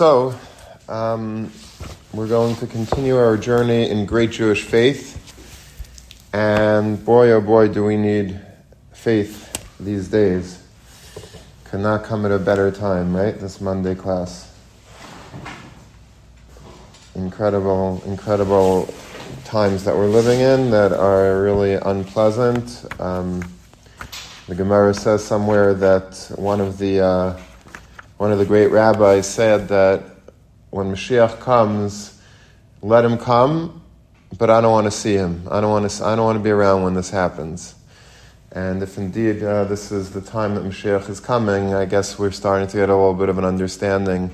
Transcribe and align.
So, 0.00 0.34
um, 0.88 1.52
we're 2.14 2.26
going 2.26 2.56
to 2.56 2.66
continue 2.66 3.18
our 3.18 3.36
journey 3.36 3.90
in 3.90 4.06
great 4.06 4.30
Jewish 4.30 4.62
faith. 4.62 5.18
And 6.32 7.04
boy, 7.04 7.32
oh 7.32 7.42
boy, 7.42 7.68
do 7.68 7.84
we 7.84 7.98
need 7.98 8.40
faith 8.94 9.76
these 9.78 10.08
days. 10.08 10.66
Could 11.64 11.80
not 11.80 12.04
come 12.04 12.24
at 12.24 12.32
a 12.32 12.38
better 12.38 12.70
time, 12.70 13.14
right? 13.14 13.38
This 13.38 13.60
Monday 13.60 13.94
class. 13.94 14.50
Incredible, 17.14 18.02
incredible 18.06 18.94
times 19.44 19.84
that 19.84 19.94
we're 19.94 20.06
living 20.06 20.40
in 20.40 20.70
that 20.70 20.94
are 20.94 21.42
really 21.42 21.74
unpleasant. 21.74 22.86
Um, 22.98 23.42
the 24.48 24.54
Gemara 24.54 24.94
says 24.94 25.22
somewhere 25.22 25.74
that 25.74 26.32
one 26.36 26.62
of 26.62 26.78
the 26.78 27.00
uh, 27.00 27.40
one 28.20 28.32
of 28.32 28.38
the 28.38 28.44
great 28.44 28.66
rabbis 28.66 29.26
said 29.26 29.68
that 29.68 30.02
when 30.68 30.92
Mashiach 30.92 31.40
comes, 31.40 32.20
let 32.82 33.02
him 33.02 33.16
come, 33.16 33.80
but 34.36 34.50
I 34.50 34.60
don't 34.60 34.72
want 34.72 34.84
to 34.84 34.90
see 34.90 35.14
him. 35.14 35.48
I 35.50 35.62
don't 35.62 35.70
want 35.70 35.90
to. 35.90 36.04
I 36.04 36.16
don't 36.16 36.26
want 36.26 36.36
to 36.36 36.44
be 36.44 36.50
around 36.50 36.82
when 36.82 36.92
this 36.92 37.08
happens. 37.08 37.74
And 38.52 38.82
if 38.82 38.98
indeed 38.98 39.42
uh, 39.42 39.64
this 39.64 39.90
is 39.90 40.10
the 40.10 40.20
time 40.20 40.54
that 40.56 40.64
Mashiach 40.64 41.08
is 41.08 41.18
coming, 41.18 41.72
I 41.72 41.86
guess 41.86 42.18
we're 42.18 42.30
starting 42.30 42.68
to 42.68 42.76
get 42.76 42.90
a 42.90 42.94
little 42.94 43.14
bit 43.14 43.30
of 43.30 43.38
an 43.38 43.46
understanding 43.46 44.30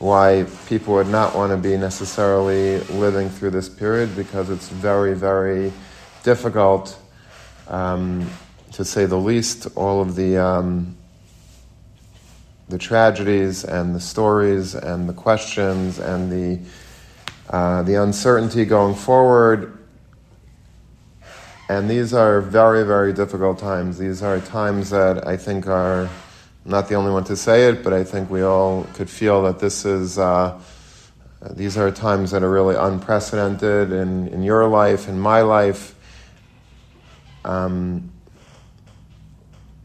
why 0.00 0.44
people 0.66 0.94
would 0.94 1.06
not 1.06 1.36
want 1.36 1.52
to 1.52 1.56
be 1.56 1.76
necessarily 1.76 2.80
living 2.98 3.28
through 3.28 3.50
this 3.50 3.68
period 3.68 4.16
because 4.16 4.50
it's 4.50 4.68
very, 4.68 5.14
very 5.14 5.72
difficult, 6.24 6.98
um, 7.68 8.28
to 8.72 8.84
say 8.84 9.06
the 9.06 9.16
least. 9.16 9.68
All 9.76 10.00
of 10.00 10.16
the 10.16 10.38
um, 10.38 10.96
the 12.68 12.78
tragedies 12.78 13.64
and 13.64 13.94
the 13.94 14.00
stories 14.00 14.74
and 14.74 15.08
the 15.08 15.12
questions 15.12 15.98
and 15.98 16.30
the 16.30 16.60
uh, 17.50 17.82
the 17.82 17.94
uncertainty 17.94 18.64
going 18.64 18.94
forward. 18.94 19.78
And 21.70 21.88
these 21.88 22.12
are 22.14 22.40
very, 22.40 22.84
very 22.84 23.12
difficult 23.12 23.58
times. 23.58 23.98
These 23.98 24.22
are 24.22 24.40
times 24.40 24.90
that 24.90 25.26
I 25.26 25.36
think 25.36 25.66
are 25.66 26.08
I'm 26.64 26.70
not 26.70 26.88
the 26.88 26.96
only 26.96 27.12
one 27.12 27.24
to 27.24 27.36
say 27.36 27.68
it, 27.68 27.82
but 27.82 27.92
I 27.92 28.04
think 28.04 28.28
we 28.30 28.42
all 28.42 28.84
could 28.94 29.08
feel 29.08 29.42
that 29.44 29.58
this 29.58 29.84
is. 29.84 30.18
Uh, 30.18 30.60
these 31.52 31.78
are 31.78 31.90
times 31.92 32.32
that 32.32 32.42
are 32.42 32.50
really 32.50 32.74
unprecedented 32.74 33.92
in, 33.92 34.26
in 34.28 34.42
your 34.42 34.66
life, 34.66 35.08
in 35.08 35.20
my 35.20 35.42
life. 35.42 35.94
Um, 37.44 38.10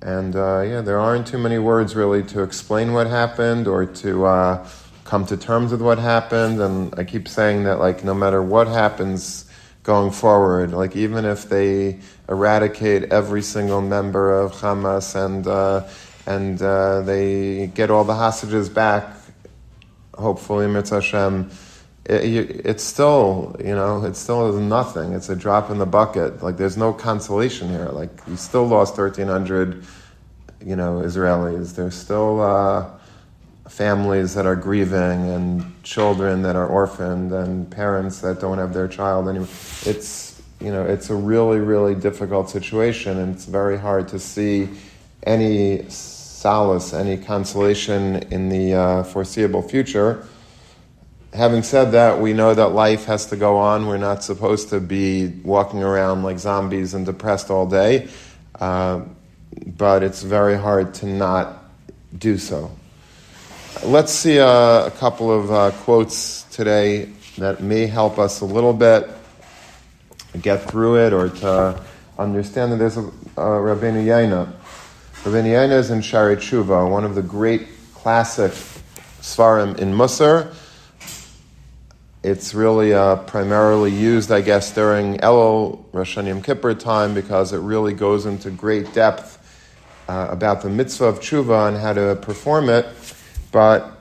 and 0.03 0.35
uh, 0.35 0.61
yeah, 0.61 0.81
there 0.81 0.99
aren't 0.99 1.27
too 1.27 1.37
many 1.37 1.57
words 1.57 1.95
really 1.95 2.23
to 2.23 2.43
explain 2.43 2.91
what 2.91 3.07
happened 3.07 3.67
or 3.67 3.85
to 3.85 4.25
uh, 4.25 4.67
come 5.05 5.25
to 5.27 5.37
terms 5.37 5.71
with 5.71 5.81
what 5.81 5.97
happened. 5.97 6.61
And 6.61 6.93
I 6.97 7.05
keep 7.05 7.27
saying 7.27 7.63
that, 7.63 7.79
like, 7.79 8.03
no 8.03 8.13
matter 8.13 8.43
what 8.43 8.67
happens 8.67 9.49
going 9.83 10.11
forward, 10.11 10.71
like, 10.71 10.97
even 10.97 11.23
if 11.23 11.47
they 11.47 11.99
eradicate 12.27 13.13
every 13.13 13.41
single 13.41 13.81
member 13.81 14.37
of 14.37 14.51
Hamas 14.51 15.15
and 15.15 15.47
uh, 15.47 15.87
and 16.25 16.61
uh, 16.61 17.01
they 17.01 17.67
get 17.67 17.89
all 17.89 18.03
the 18.03 18.15
hostages 18.15 18.69
back, 18.69 19.13
hopefully, 20.13 20.67
Mitzvah 20.67 20.95
Hashem. 20.95 21.49
It, 22.05 22.65
it's 22.65 22.83
still, 22.83 23.55
you 23.59 23.75
know, 23.75 24.03
it 24.03 24.15
still 24.15 24.51
nothing. 24.59 25.13
It's 25.13 25.29
a 25.29 25.35
drop 25.35 25.69
in 25.69 25.77
the 25.77 25.85
bucket. 25.85 26.43
Like 26.43 26.57
there's 26.57 26.75
no 26.75 26.91
consolation 26.91 27.69
here. 27.69 27.85
Like 27.85 28.09
you 28.27 28.35
still 28.35 28.67
lost 28.67 28.97
1,300, 28.97 29.85
you 30.65 30.75
know, 30.75 30.99
Israelis. 30.99 31.75
There's 31.75 31.95
still 31.95 32.41
uh, 32.41 32.89
families 33.69 34.33
that 34.33 34.45
are 34.45 34.57
grieving 34.57 35.29
and 35.29 35.83
children 35.83 36.41
that 36.41 36.57
are 36.57 36.67
orphaned 36.67 37.31
and 37.31 37.71
parents 37.71 38.19
that 38.19 38.41
don't 38.41 38.57
have 38.57 38.73
their 38.73 38.89
child 38.89 39.29
anymore. 39.29 39.47
It's, 39.85 40.41
you 40.59 40.71
know, 40.71 40.83
it's 40.83 41.09
a 41.09 41.15
really, 41.15 41.59
really 41.59 41.95
difficult 41.95 42.49
situation, 42.49 43.17
and 43.17 43.33
it's 43.33 43.45
very 43.45 43.77
hard 43.77 44.09
to 44.09 44.19
see 44.19 44.69
any 45.23 45.89
solace, 45.89 46.93
any 46.93 47.15
consolation 47.17 48.17
in 48.31 48.49
the 48.49 48.73
uh, 48.73 49.03
foreseeable 49.03 49.61
future 49.61 50.27
having 51.33 51.63
said 51.63 51.91
that, 51.93 52.19
we 52.19 52.33
know 52.33 52.53
that 52.53 52.69
life 52.69 53.05
has 53.05 53.27
to 53.27 53.35
go 53.35 53.57
on. 53.57 53.87
We're 53.87 53.97
not 53.97 54.23
supposed 54.23 54.69
to 54.69 54.79
be 54.79 55.27
walking 55.43 55.83
around 55.83 56.23
like 56.23 56.39
zombies 56.39 56.93
and 56.93 57.05
depressed 57.05 57.49
all 57.49 57.67
day. 57.67 58.07
Uh, 58.59 59.01
but 59.65 60.03
it's 60.03 60.21
very 60.21 60.57
hard 60.57 60.93
to 60.95 61.05
not 61.05 61.63
do 62.17 62.37
so. 62.37 62.71
Let's 63.83 64.11
see 64.11 64.37
a, 64.37 64.91
couple 64.97 65.31
of 65.31 65.51
uh, 65.51 65.71
quotes 65.83 66.43
today 66.43 67.09
that 67.37 67.61
may 67.61 67.87
help 67.87 68.19
us 68.19 68.41
a 68.41 68.45
little 68.45 68.73
bit 68.73 69.09
get 70.41 70.69
through 70.69 71.05
it 71.05 71.13
or 71.13 71.29
to 71.29 71.81
understand 72.17 72.71
that 72.71 72.77
there's 72.77 72.97
a, 72.97 73.01
a 73.01 73.59
Rabbeinu 73.59 74.05
Yonah. 74.05 74.53
Rabbeinu 75.23 75.51
Yonah 75.51 75.75
is 75.75 75.89
in 75.89 75.99
Sha'arei 75.99 76.37
Teshuvah, 76.37 76.89
one 76.89 77.03
of 77.03 77.15
the 77.15 77.21
great 77.21 77.67
classic 77.93 78.51
Svarim 79.21 79.77
in 79.79 79.93
Musar 79.93 80.53
it's 82.23 82.53
really 82.53 82.93
uh, 82.93 83.17
primarily 83.17 83.91
used, 83.91 84.31
I 84.31 84.39
guess, 84.39 84.73
during 84.73 85.17
Elul, 85.17 85.83
Rosh 85.91 86.15
Yom 86.15 86.41
Kippur 86.41 86.73
time 86.73 87.13
because 87.13 87.51
it 87.51 87.59
really 87.59 87.93
goes 87.93 88.25
into 88.25 88.49
great 88.49 88.93
depth 88.93 89.39
uh, 90.07 90.29
about 90.31 90.61
the 90.61 90.69
mitzvah 90.69 91.05
of 91.05 91.19
tshuva 91.19 91.67
and 91.67 91.77
how 91.77 91.91
to 91.91 92.15
perform 92.21 92.69
it. 92.69 92.87
But 93.51 93.91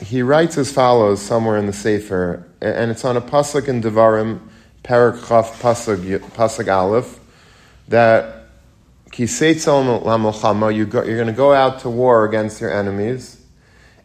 he 0.00 0.22
writes 0.22 0.56
as 0.56 0.70
follows 0.70 1.20
somewhere 1.20 1.58
in 1.58 1.66
the 1.66 1.72
Sefer, 1.72 2.46
and 2.60 2.92
it's 2.92 3.04
on 3.04 3.16
a 3.16 3.20
pasuk 3.20 3.66
in 3.66 3.82
Devarim, 3.82 4.40
Perak 4.84 5.16
Chaf 5.26 5.60
pasuk, 5.60 6.20
pasuk 6.30 6.72
Aleph, 6.72 7.18
that 7.88 8.46
kiseitzel 9.10 10.04
lamilchama, 10.04 10.74
you're 10.74 10.86
going 10.86 11.26
to 11.26 11.32
go 11.32 11.52
out 11.52 11.80
to 11.80 11.90
war 11.90 12.24
against 12.24 12.60
your 12.60 12.72
enemies, 12.72 13.44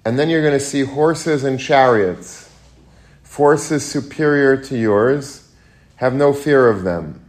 and 0.03 0.17
then 0.17 0.27
you're 0.27 0.41
going 0.41 0.57
to 0.57 0.59
see 0.59 0.81
horses 0.81 1.43
and 1.43 1.59
chariots 1.59 2.46
forces 3.37 3.85
superior 3.85 4.57
to 4.57 4.75
yours, 4.75 5.47
have 5.97 6.11
no 6.11 6.33
fear 6.33 6.69
of 6.69 6.83
them. 6.83 7.23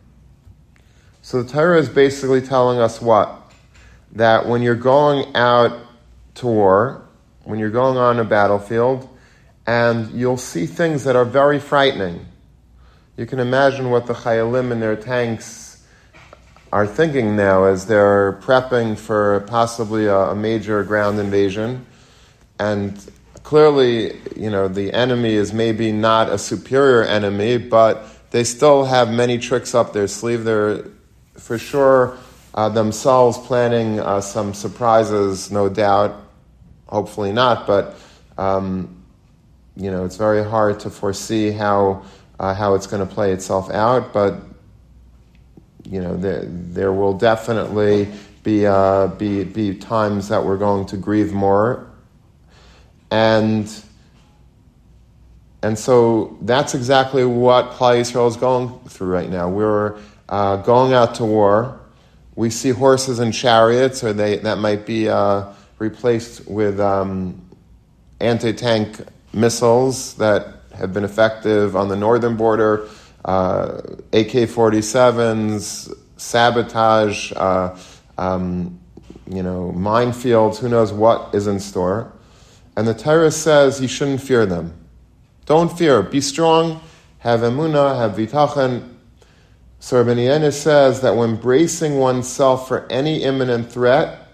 So 1.20 1.42
the 1.42 1.52
Torah 1.52 1.78
is 1.78 1.91
basically 1.91 2.41
telling 2.41 2.78
us 2.78 2.98
what? 3.02 3.52
That 4.12 4.47
when 4.47 4.62
you're 4.62 4.74
going 4.74 5.36
out 5.36 5.78
to 6.36 6.47
war, 6.47 7.06
when 7.44 7.58
you're 7.58 7.68
going 7.68 7.98
on 7.98 8.18
a 8.18 8.24
battlefield, 8.24 9.06
and 9.66 10.10
you'll 10.12 10.38
see 10.38 10.64
things 10.64 11.04
that 11.04 11.14
are 11.14 11.26
very 11.26 11.60
frightening. 11.60 12.24
You 13.18 13.26
can 13.26 13.38
imagine 13.38 13.91
what 13.91 14.06
the 14.06 14.14
Chayalim 14.14 14.72
in 14.72 14.80
their 14.80 14.97
tanks 14.97 15.86
are 16.72 16.86
thinking 16.86 17.36
now 17.36 17.64
as 17.64 17.84
they're 17.84 18.41
prepping 18.41 18.97
for 18.97 19.41
possibly 19.41 20.06
a, 20.06 20.16
a 20.16 20.34
major 20.34 20.82
ground 20.84 21.18
invasion. 21.18 21.84
And 22.58 22.98
clearly, 23.48 24.14
you 24.36 24.50
know, 24.50 24.69
the 24.69 24.92
enemy 24.92 25.32
is 25.32 25.54
maybe 25.54 25.91
not 25.91 26.28
a 26.28 26.36
superior 26.36 27.03
enemy, 27.03 27.56
but 27.56 28.06
they 28.31 28.44
still 28.44 28.84
have 28.84 29.10
many 29.10 29.38
tricks 29.38 29.75
up 29.75 29.94
their 29.94 30.06
sleeve. 30.06 30.44
They're 30.44 30.84
for 31.32 31.56
sure 31.56 32.19
uh, 32.53 32.69
themselves 32.69 33.38
planning 33.38 34.00
uh, 34.00 34.20
some 34.20 34.53
surprises, 34.53 35.50
no 35.50 35.70
doubt. 35.70 36.14
Hopefully 36.88 37.32
not, 37.32 37.66
but 37.66 37.97
um, 38.36 39.03
you 39.76 39.91
know, 39.91 40.04
it's 40.04 40.16
very 40.19 40.44
hard 40.44 40.80
to 40.80 40.91
foresee 40.91 41.50
how 41.50 42.03
uh, 42.38 42.53
how 42.53 42.75
it's 42.75 42.86
going 42.86 43.09
to 43.09 43.15
play 43.15 43.32
itself 43.32 43.70
out. 43.70 44.12
But 44.12 44.42
you 45.84 46.03
know, 46.03 46.19
there 46.19 46.44
there 46.44 46.92
will 46.92 47.16
definitely 47.16 48.09
be 48.42 48.66
uh, 48.66 49.06
be 49.06 49.44
be 49.44 49.75
times 49.75 50.28
that 50.28 50.44
we're 50.44 50.59
going 50.59 50.84
to 50.88 50.98
grieve 50.98 51.32
more 51.32 51.88
and, 53.10 53.70
and 55.62 55.78
so 55.78 56.36
that's 56.42 56.74
exactly 56.74 57.24
what 57.24 57.71
Klal 57.72 58.00
Yisrael 58.00 58.28
is 58.28 58.36
going 58.36 58.78
through 58.88 59.09
right 59.09 59.30
now. 59.30 59.48
We're 59.48 59.98
uh, 60.28 60.56
going 60.56 60.92
out 60.92 61.16
to 61.16 61.24
war. 61.24 61.80
We 62.36 62.50
see 62.50 62.71
horses 62.71 63.18
and 63.18 63.34
chariots, 63.34 64.04
or 64.04 64.12
they, 64.12 64.36
that 64.38 64.59
might 64.59 64.86
be 64.86 65.09
uh, 65.09 65.53
replaced 65.78 66.47
with 66.47 66.78
um, 66.78 67.41
anti 68.21 68.53
tank 68.53 69.00
missiles 69.33 70.15
that 70.15 70.62
have 70.74 70.92
been 70.92 71.04
effective 71.04 71.74
on 71.77 71.88
the 71.88 71.97
northern 71.97 72.36
border, 72.36 72.88
uh, 73.24 73.80
AK 74.12 74.47
47s, 74.47 75.92
sabotage, 76.16 77.33
uh, 77.34 77.77
um, 78.16 78.78
you 79.30 79.42
know, 79.42 79.72
minefields, 79.77 80.59
who 80.59 80.68
knows 80.68 80.92
what 80.92 81.34
is 81.34 81.47
in 81.47 81.59
store. 81.59 82.12
And 82.78 82.86
the 82.86 82.95
Torah 82.95 83.33
says 83.33 83.80
you 83.80 83.89
shouldn't 83.89 84.22
fear 84.22 84.47
them. 84.47 84.72
Don't 85.47 85.77
fear. 85.77 86.01
Be 86.01 86.21
strong. 86.21 86.80
Have 87.19 87.41
emunah. 87.41 87.98
Have 87.98 88.13
bitachon. 88.13 88.95
So 89.80 90.01
Rabbi 90.01 90.51
says 90.51 91.01
that 91.01 91.16
when 91.16 91.34
bracing 91.34 91.98
oneself 91.98 92.69
for 92.69 92.86
any 92.89 93.25
imminent 93.25 93.72
threat, 93.72 94.28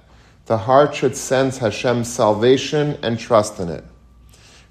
the 0.45 0.59
heart 0.59 0.95
should 0.95 1.17
sense 1.17 1.57
Hashem's 1.57 2.13
salvation 2.13 2.99
and 3.03 3.19
trust 3.19 3.61
in 3.61 3.71
it. 3.71 3.83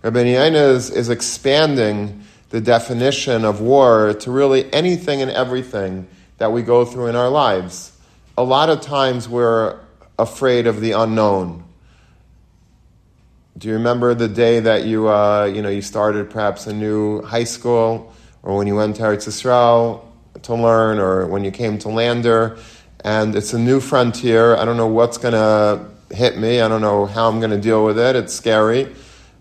Rabbi 0.04 0.22
Yonah 0.22 0.56
is, 0.56 0.92
is 0.92 1.10
expanding 1.10 2.22
the 2.50 2.62
definition 2.62 3.44
of 3.44 3.60
war 3.60 4.14
to 4.20 4.30
really 4.30 4.72
anything 4.72 5.24
and 5.24 5.32
everything 5.32 6.08
that 6.38 6.52
we 6.52 6.62
go 6.62 6.86
through 6.86 7.08
in 7.08 7.16
our 7.16 7.30
lives. 7.30 7.98
A 8.38 8.44
lot 8.44 8.70
of 8.70 8.82
times 8.82 9.28
we're 9.28 9.80
afraid 10.20 10.68
of 10.68 10.80
the 10.80 10.92
unknown. 10.92 11.63
Do 13.64 13.70
you 13.70 13.76
remember 13.76 14.14
the 14.14 14.28
day 14.28 14.60
that 14.60 14.84
you, 14.84 15.08
uh, 15.08 15.46
you 15.46 15.62
know, 15.62 15.70
you 15.70 15.82
started 15.82 16.30
perhaps 16.30 16.68
a 16.68 16.74
new 16.74 17.22
high 17.22 17.46
school, 17.46 18.14
or 18.42 18.58
when 18.58 18.68
you 18.68 18.76
went 18.76 18.98
to 18.98 19.04
Eretz 19.04 19.26
Yisrael 19.26 20.04
to 20.42 20.54
learn, 20.54 21.00
or 21.00 21.28
when 21.28 21.46
you 21.46 21.52
came 21.52 21.78
to 21.78 21.88
Lander, 21.88 22.58
and 23.06 23.34
it's 23.38 23.54
a 23.54 23.58
new 23.58 23.80
frontier. 23.80 24.58
I 24.58 24.66
don't 24.66 24.76
know 24.76 24.88
what's 24.88 25.18
going 25.18 25.32
to 25.32 25.86
hit 26.14 26.38
me. 26.38 26.60
I 26.60 26.68
don't 26.68 26.82
know 26.82 27.06
how 27.06 27.30
I'm 27.30 27.40
going 27.40 27.52
to 27.52 27.58
deal 27.58 27.86
with 27.86 27.98
it. 27.98 28.18
It's 28.18 28.34
scary. 28.34 28.94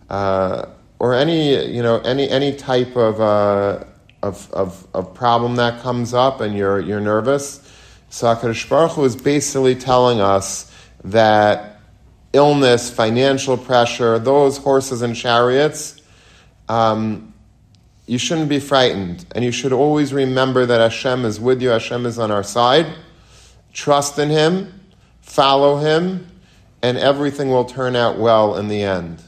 Uh, 0.08 0.66
or 1.00 1.14
any, 1.14 1.75
you 1.75 1.82
know, 1.82 1.98
any, 2.02 2.30
any 2.30 2.54
type 2.54 2.94
of, 2.94 3.20
uh, 3.20 3.82
of, 4.22 4.48
of, 4.52 4.86
of, 4.94 5.14
problem 5.14 5.56
that 5.56 5.82
comes 5.82 6.14
up 6.14 6.40
and 6.40 6.56
you're, 6.56 6.78
you're 6.78 7.00
nervous. 7.00 7.58
So 8.10 8.32
HaKadosh 8.32 8.68
Baruch 8.68 8.92
Hu 8.92 9.04
is 9.04 9.16
basically 9.16 9.75
telling 9.75 10.20
us 10.20 10.72
that 11.02 11.71
illness, 12.32 12.90
financial 12.90 13.56
pressure, 13.56 14.19
those 14.19 14.58
horses 14.58 15.02
and 15.02 15.14
chariots, 15.14 16.00
um, 16.69 17.32
you 18.06 18.19
shouldn't 18.19 18.49
be 18.49 18.58
frightened. 18.58 19.25
And 19.34 19.44
you 19.44 19.52
should 19.52 19.73
always 19.73 20.12
remember 20.12 20.67
that 20.67 20.81
Hashem 20.81 21.25
is 21.25 21.38
with 21.38 21.62
you, 21.62 21.70
Hashem 21.70 22.06
is 22.06 22.19
on 22.19 22.31
our 22.31 22.43
side. 22.43 22.87
Trust 23.73 24.19
in 24.19 24.29
Him, 24.29 24.81
follow 25.20 25.79
Him, 25.79 26.29
and 26.82 26.99
everything 26.99 27.49
will 27.50 27.64
turn 27.64 27.96
out 27.96 28.19
well 28.19 28.56
in 28.56 28.69
the 28.69 28.82
end. 28.82 29.23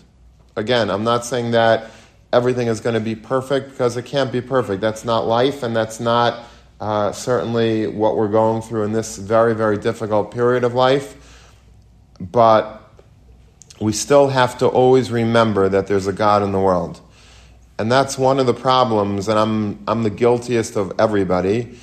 Again, 0.57 0.91
I'm 0.91 1.05
not 1.05 1.25
saying 1.25 1.53
that 1.53 1.91
everything 2.33 2.69
is 2.69 2.81
going 2.81 2.95
to 2.95 3.01
be 3.01 3.15
perfect 3.15 3.71
because 3.71 3.97
it 3.97 4.05
can't 4.05 4.33
be 4.33 4.41
perfect. 4.41 4.81
That's 4.81 5.05
not 5.05 5.27
life, 5.27 5.63
and 5.63 5.75
that's 5.75 6.01
not 6.01 6.45
uh, 6.81 7.13
certainly 7.13 7.87
what 7.87 8.17
we're 8.17 8.29
going 8.29 8.61
through 8.61 8.83
in 8.85 8.93
this 8.93 9.17
very, 9.17 9.55
very 9.55 9.79
difficult 9.79 10.31
period 10.31 10.65
of 10.65 10.75
life. 10.75 11.51
But 12.21 12.84
we 13.81 13.93
still 13.93 14.29
have 14.29 14.59
to 14.59 14.67
always 14.67 15.11
remember 15.11 15.69
that 15.69 15.87
there's 15.87 16.07
a 16.07 16.13
God 16.13 16.43
in 16.43 16.53
the 16.53 16.61
world. 16.61 17.01
And 17.79 17.91
that's 17.91 18.17
one 18.17 18.39
of 18.39 18.47
the 18.47 18.55
problems, 18.55 19.29
and 19.29 19.39
I'm, 19.39 19.83
I'm 19.89 20.05
the 20.05 20.11
guiltiest 20.11 20.77
of 20.77 20.93
everybody, 20.99 21.77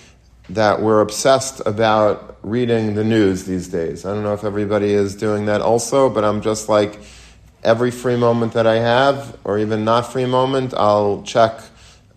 that 0.50 0.82
we're 0.82 1.02
obsessed 1.02 1.62
about 1.66 2.38
reading 2.44 2.96
the 2.96 3.04
news 3.04 3.46
these 3.46 3.68
days. 3.68 4.06
I 4.06 4.14
don't 4.14 4.24
know 4.24 4.34
if 4.34 4.44
everybody 4.44 4.92
is 4.94 5.16
doing 5.16 5.46
that 5.46 5.62
also, 5.62 6.10
but 6.10 6.24
I'm 6.24 6.42
just 6.42 6.70
like 6.70 7.00
every 7.64 7.92
free 7.92 8.16
moment 8.16 8.54
that 8.54 8.66
I 8.66 8.76
have, 8.76 9.38
or 9.44 9.60
even 9.60 9.84
not 9.84 10.12
free 10.12 10.26
moment, 10.26 10.74
I'll 10.74 11.24
check 11.24 11.60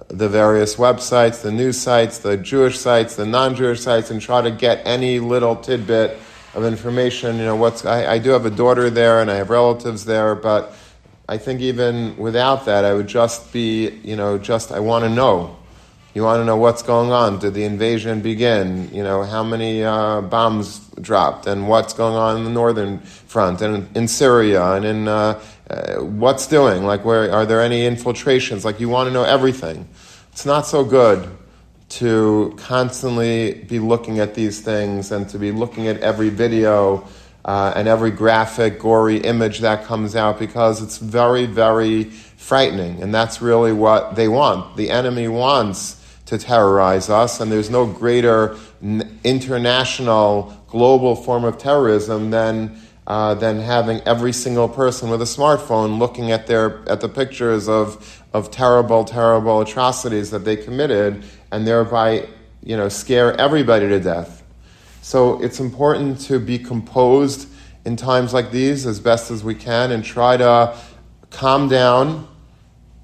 the 0.09 0.29
various 0.29 0.77
websites, 0.77 1.43
the 1.43 1.53
news 1.53 1.81
sites, 1.81 2.19
the 2.19 2.37
Jewish 2.37 2.79
sites, 2.79 3.17
the 3.17 3.27
non-Jewish 3.27 3.81
sites, 3.81 4.11
and 4.11 4.21
try 4.21 4.41
to 4.43 4.51
get 4.51 4.83
any 4.87 5.19
little 5.19 5.57
tidbit 5.57 6.19
of 6.55 6.65
information. 6.65 7.37
You 7.37 7.45
know, 7.45 7.57
what's 7.57 7.85
I, 7.85 8.15
I 8.15 8.19
do 8.19 8.31
have 8.31 8.47
a 8.47 8.51
daughter 8.51 8.91
there, 8.91 9.21
and 9.21 9.31
I 9.31 9.37
have 9.37 9.51
relatives 9.51 10.05
there, 10.05 10.35
but 10.35 10.75
I 11.29 11.39
think 11.39 11.61
even 11.61 12.17
without 12.17 12.67
that, 12.67 12.85
I 12.85 12.95
would 12.95 13.09
just 13.09 13.53
be, 13.53 13.89
you 14.05 14.17
know, 14.17 14.39
just 14.39 14.73
I 14.73 14.81
want 14.81 15.05
to 15.05 15.11
know 15.11 15.57
you 16.15 16.23
want 16.23 16.41
to 16.41 16.45
know 16.45 16.57
what's 16.57 16.83
going 16.83 17.11
on. 17.11 17.41
Did 17.41 17.55
the 17.55 17.65
invasion 17.65 18.21
begin? 18.21 18.89
You 18.95 19.03
know, 19.03 19.25
how 19.25 19.43
many 19.43 19.83
uh, 19.83 20.21
bombs 20.21 20.79
dropped 21.01 21.49
and 21.49 21.69
what's 21.69 21.93
going 21.93 22.15
on 22.15 22.37
in 22.37 22.45
the 22.45 22.51
northern 22.51 23.01
front 23.01 23.61
and 23.61 23.95
in 23.97 24.07
Syria 24.07 24.75
and 24.75 24.85
in 24.85 25.09
uh, 25.09 25.43
uh, 25.69 25.95
what's 25.97 26.47
doing? 26.47 26.85
Like, 26.85 27.05
where 27.05 27.33
are 27.33 27.45
there 27.45 27.61
any 27.61 27.85
infiltrations? 27.85 28.65
Like, 28.65 28.79
you 28.79 28.89
want 28.89 29.09
to 29.09 29.13
know 29.13 29.25
everything. 29.25 29.89
It's 30.31 30.47
not 30.47 30.69
so 30.69 30.85
good 30.85 31.29
to 31.99 32.55
constantly 32.57 33.55
be 33.55 33.79
looking 33.79 34.19
at 34.19 34.35
these 34.35 34.61
things 34.61 35.13
and 35.13 35.29
to 35.29 35.39
be 35.39 35.53
looking 35.53 35.87
at 35.87 35.99
every 36.01 36.29
video 36.29 37.07
uh, 37.45 37.73
and 37.77 37.87
every 37.87 38.11
graphic, 38.11 38.79
gory 38.79 39.19
image 39.19 39.61
that 39.61 39.85
comes 39.85 40.17
out 40.17 40.39
because 40.39 40.83
it's 40.83 40.99
very, 40.99 41.47
very 41.47 42.05
frightening. 42.05 43.03
And 43.03 43.15
that's 43.15 43.41
really 43.41 43.73
what 43.73 44.17
they 44.17 44.29
want. 44.29 44.77
The 44.77 44.91
enemy 44.91 45.29
wants 45.29 46.01
to 46.27 46.39
terrorize 46.39 47.11
us, 47.11 47.41
and 47.41 47.53
there's 47.53 47.71
no 47.71 47.87
greater 47.87 48.57
international, 49.23 50.57
global 50.69 51.15
form 51.15 51.45
of 51.45 51.59
terrorism 51.59 52.31
than. 52.31 52.81
Uh, 53.07 53.35
than 53.35 53.61
having 53.61 54.01
every 54.07 54.33
single 54.33 54.67
person 54.67 55.11
with 55.11 55.21
a 55.21 55.27
smartphone 55.27 55.99
looking 55.99 56.33
at 56.33 56.47
their 56.47 56.81
at 56.89 57.03
the 57.03 57.09
pictures 57.09 57.69
of 57.69 58.25
of 58.33 58.51
terrible, 58.51 59.05
terrible 59.05 59.61
atrocities 59.61 60.31
that 60.31 60.45
they 60.47 60.57
committed, 60.57 61.23
and 61.55 61.65
thereby, 61.65 62.27
you 62.65 62.77
know, 62.77 62.89
scare 62.89 63.41
everybody 63.41 63.87
to 63.87 64.01
death. 64.01 64.43
So 65.03 65.41
it's 65.41 65.61
important 65.61 66.21
to 66.23 66.41
be 66.41 66.59
composed 66.59 67.49
in 67.85 67.95
times 67.95 68.35
like 68.35 68.51
these 68.51 68.87
as 68.87 68.99
best 68.99 69.31
as 69.31 69.45
we 69.45 69.55
can, 69.55 69.93
and 69.93 70.05
try 70.05 70.37
to 70.37 70.77
calm 71.31 71.69
down 71.69 72.27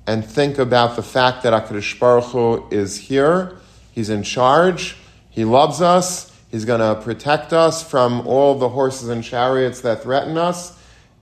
and 0.08 0.24
think 0.24 0.58
about 0.58 0.96
the 0.96 1.02
fact 1.02 1.44
that 1.44 1.52
HaKadosh 1.52 2.00
Baruch 2.00 2.24
Hu 2.24 2.68
is 2.70 2.96
here, 2.96 3.56
He's 3.92 4.10
in 4.10 4.24
charge, 4.24 4.96
He 5.28 5.44
loves 5.44 5.80
us, 5.80 6.36
He's 6.50 6.64
going 6.64 6.80
to 6.80 7.00
protect 7.00 7.52
us 7.52 7.88
from 7.88 8.26
all 8.26 8.58
the 8.58 8.68
horses 8.68 9.10
and 9.10 9.22
chariots 9.22 9.82
that 9.82 10.02
threaten 10.02 10.36
us, 10.36 10.76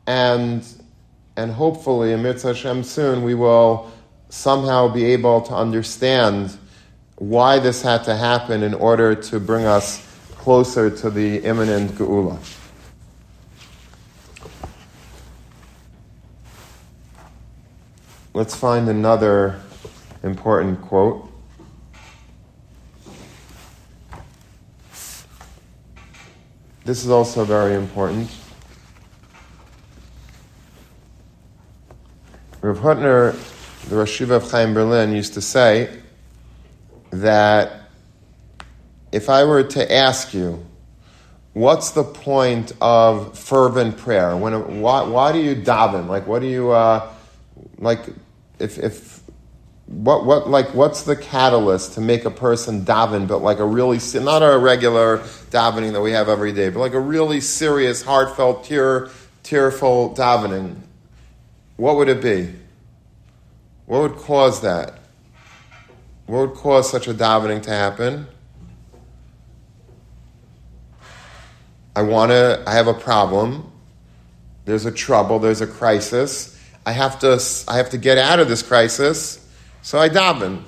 and, 0.06 0.66
and 1.36 1.52
hopefully, 1.52 2.14
amidst 2.14 2.46
Hashem 2.46 2.84
soon, 2.84 3.22
we 3.22 3.34
will 3.34 3.92
somehow 4.30 4.88
be 4.88 5.04
able 5.04 5.42
to 5.42 5.54
understand 5.54 6.56
why 7.18 7.58
this 7.58 7.82
had 7.82 8.04
to 8.04 8.14
happen 8.14 8.62
in 8.62 8.74
order 8.74 9.12
to 9.12 9.40
bring 9.40 9.64
us 9.64 10.06
closer 10.36 10.88
to 10.88 11.10
the 11.10 11.38
imminent 11.38 11.90
Geula. 11.92 12.38
Let's 18.34 18.54
find 18.54 18.88
another 18.88 19.60
important 20.22 20.80
quote. 20.80 21.28
This 26.84 27.04
is 27.04 27.10
also 27.10 27.44
very 27.44 27.74
important. 27.74 28.30
Rav 32.60 32.78
Hutner, 32.78 33.32
the 33.88 33.96
Rosh 33.96 34.20
of 34.20 34.50
Chaim 34.50 34.72
Berlin, 34.72 35.12
used 35.12 35.34
to 35.34 35.40
say 35.40 35.98
that 37.10 37.90
if 39.12 39.28
I 39.28 39.44
were 39.44 39.64
to 39.64 39.92
ask 39.92 40.34
you, 40.34 40.64
what's 41.52 41.92
the 41.92 42.04
point 42.04 42.72
of 42.80 43.38
fervent 43.38 43.96
prayer? 43.96 44.36
When, 44.36 44.80
why, 44.80 45.02
why 45.02 45.32
do 45.32 45.38
you 45.38 45.56
daven? 45.56 46.08
Like, 46.08 46.26
what 46.26 46.40
do 46.40 46.46
you, 46.46 46.70
uh, 46.70 47.10
like, 47.78 48.00
if 48.58 48.78
if 48.78 49.22
what 49.86 50.26
what 50.26 50.48
like 50.50 50.74
what's 50.74 51.04
the 51.04 51.16
catalyst 51.16 51.94
to 51.94 52.00
make 52.00 52.24
a 52.26 52.30
person 52.30 52.84
daven, 52.84 53.26
but 53.26 53.38
like 53.38 53.58
a 53.58 53.64
really 53.64 53.98
not 54.14 54.42
a 54.42 54.58
regular 54.58 55.18
davening 55.50 55.92
that 55.92 56.00
we 56.02 56.12
have 56.12 56.28
every 56.28 56.52
day, 56.52 56.68
but 56.68 56.80
like 56.80 56.92
a 56.92 57.00
really 57.00 57.40
serious, 57.40 58.02
heartfelt, 58.02 58.64
tear 58.64 59.08
tearful 59.42 60.14
davening? 60.14 60.76
What 61.76 61.96
would 61.96 62.08
it 62.08 62.20
be? 62.20 62.52
What 63.86 64.02
would 64.02 64.16
cause 64.16 64.60
that? 64.60 64.97
What 66.28 66.48
would 66.48 66.56
cause 66.56 66.88
such 66.88 67.08
a 67.08 67.14
davening 67.14 67.62
to 67.64 67.70
happen? 67.70 68.28
I 71.96 72.02
want 72.02 72.30
to. 72.30 72.62
I 72.64 72.74
have 72.74 72.86
a 72.86 72.94
problem. 72.94 73.72
There's 74.64 74.86
a 74.86 74.92
trouble. 74.92 75.40
There's 75.40 75.60
a 75.60 75.66
crisis 75.66 76.54
I 76.88 76.92
have 76.92 77.18
to, 77.18 77.38
I 77.68 77.76
have 77.76 77.90
to 77.90 77.98
get 77.98 78.16
out 78.16 78.40
of 78.40 78.48
this 78.48 78.62
crisis, 78.62 79.46
so 79.82 79.98
I 79.98 80.08
daven. 80.08 80.62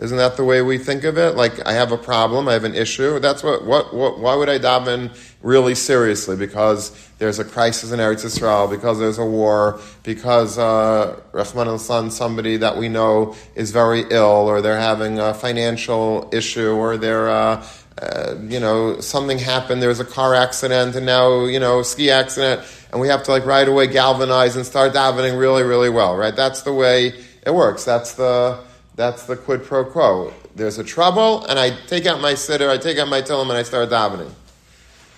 Isn't 0.00 0.16
that 0.16 0.36
the 0.36 0.44
way 0.44 0.60
we 0.60 0.78
think 0.78 1.04
of 1.04 1.16
it? 1.16 1.36
Like, 1.36 1.64
I 1.66 1.72
have 1.72 1.92
a 1.92 1.96
problem, 1.96 2.48
I 2.48 2.54
have 2.54 2.64
an 2.64 2.74
issue. 2.74 3.20
That's 3.20 3.44
what, 3.44 3.64
what, 3.64 3.94
what 3.94 4.18
why 4.18 4.34
would 4.34 4.48
I 4.48 4.58
daven 4.58 5.16
really 5.40 5.76
seriously? 5.76 6.36
Because 6.36 6.90
there's 7.18 7.38
a 7.38 7.44
crisis 7.44 7.92
in 7.92 8.00
Eretz 8.00 8.24
Israel, 8.24 8.66
because 8.66 8.98
there's 8.98 9.18
a 9.18 9.24
war, 9.24 9.78
because, 10.02 10.58
uh, 10.58 11.20
Rahman 11.32 11.68
al 11.68 11.78
somebody 11.78 12.56
that 12.56 12.76
we 12.76 12.88
know 12.88 13.36
is 13.54 13.70
very 13.70 14.04
ill, 14.10 14.48
or 14.48 14.60
they're 14.60 14.80
having 14.80 15.20
a 15.20 15.32
financial 15.32 16.28
issue, 16.32 16.72
or 16.72 16.96
they're, 16.96 17.30
uh, 17.30 17.64
uh, 18.02 18.34
you 18.48 18.58
know, 18.58 18.98
something 18.98 19.38
happened, 19.38 19.80
there 19.80 19.88
was 19.88 20.00
a 20.00 20.04
car 20.04 20.34
accident, 20.34 20.96
and 20.96 21.06
now, 21.06 21.44
you 21.44 21.60
know, 21.60 21.82
ski 21.82 22.10
accident 22.10 22.60
and 22.94 23.00
we 23.00 23.08
have 23.08 23.24
to 23.24 23.32
like 23.32 23.44
right 23.44 23.66
away 23.66 23.88
galvanize 23.88 24.54
and 24.54 24.64
start 24.64 24.92
davening 24.92 25.36
really, 25.36 25.64
really 25.64 25.90
well, 25.90 26.16
right? 26.16 26.34
That's 26.34 26.62
the 26.62 26.72
way 26.72 27.12
it 27.44 27.52
works. 27.52 27.84
That's 27.84 28.14
the 28.14 28.60
that's 28.96 29.24
the 29.24 29.36
quid 29.36 29.64
pro 29.64 29.84
quo. 29.84 30.32
There's 30.54 30.78
a 30.78 30.84
trouble, 30.84 31.44
and 31.46 31.58
I 31.58 31.70
take 31.86 32.06
out 32.06 32.20
my 32.20 32.34
siddur, 32.34 32.70
I 32.70 32.78
take 32.78 32.98
out 32.98 33.08
my 33.08 33.22
Tehillim, 33.22 33.48
and 33.48 33.58
I 33.58 33.64
start 33.64 33.90
davening. 33.90 34.30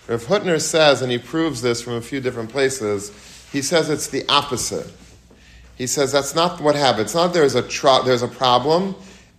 Rav 0.09 0.25
Hutner 0.25 0.61
says, 0.61 1.03
and 1.03 1.11
he 1.11 1.19
proves 1.19 1.63
this 1.63 1.83
from 1.83 1.95
a 1.95 2.01
few 2.01 2.21
different 2.21 2.51
places, 2.51 3.13
he 3.53 3.61
says 3.61 3.91
it's 3.91 4.09
the 4.09 4.25
opposite. 4.29 4.91
he 5.77 5.87
says 5.87 6.13
that's 6.13 6.35
not 6.35 6.61
what 6.61 6.75
happens. 6.75 7.07
It's 7.07 7.15
not 7.15 7.35
there's 7.35 7.55
a 7.55 7.63
tr- 7.63 8.05
there's 8.05 8.23
a 8.23 8.29
problem, 8.29 8.95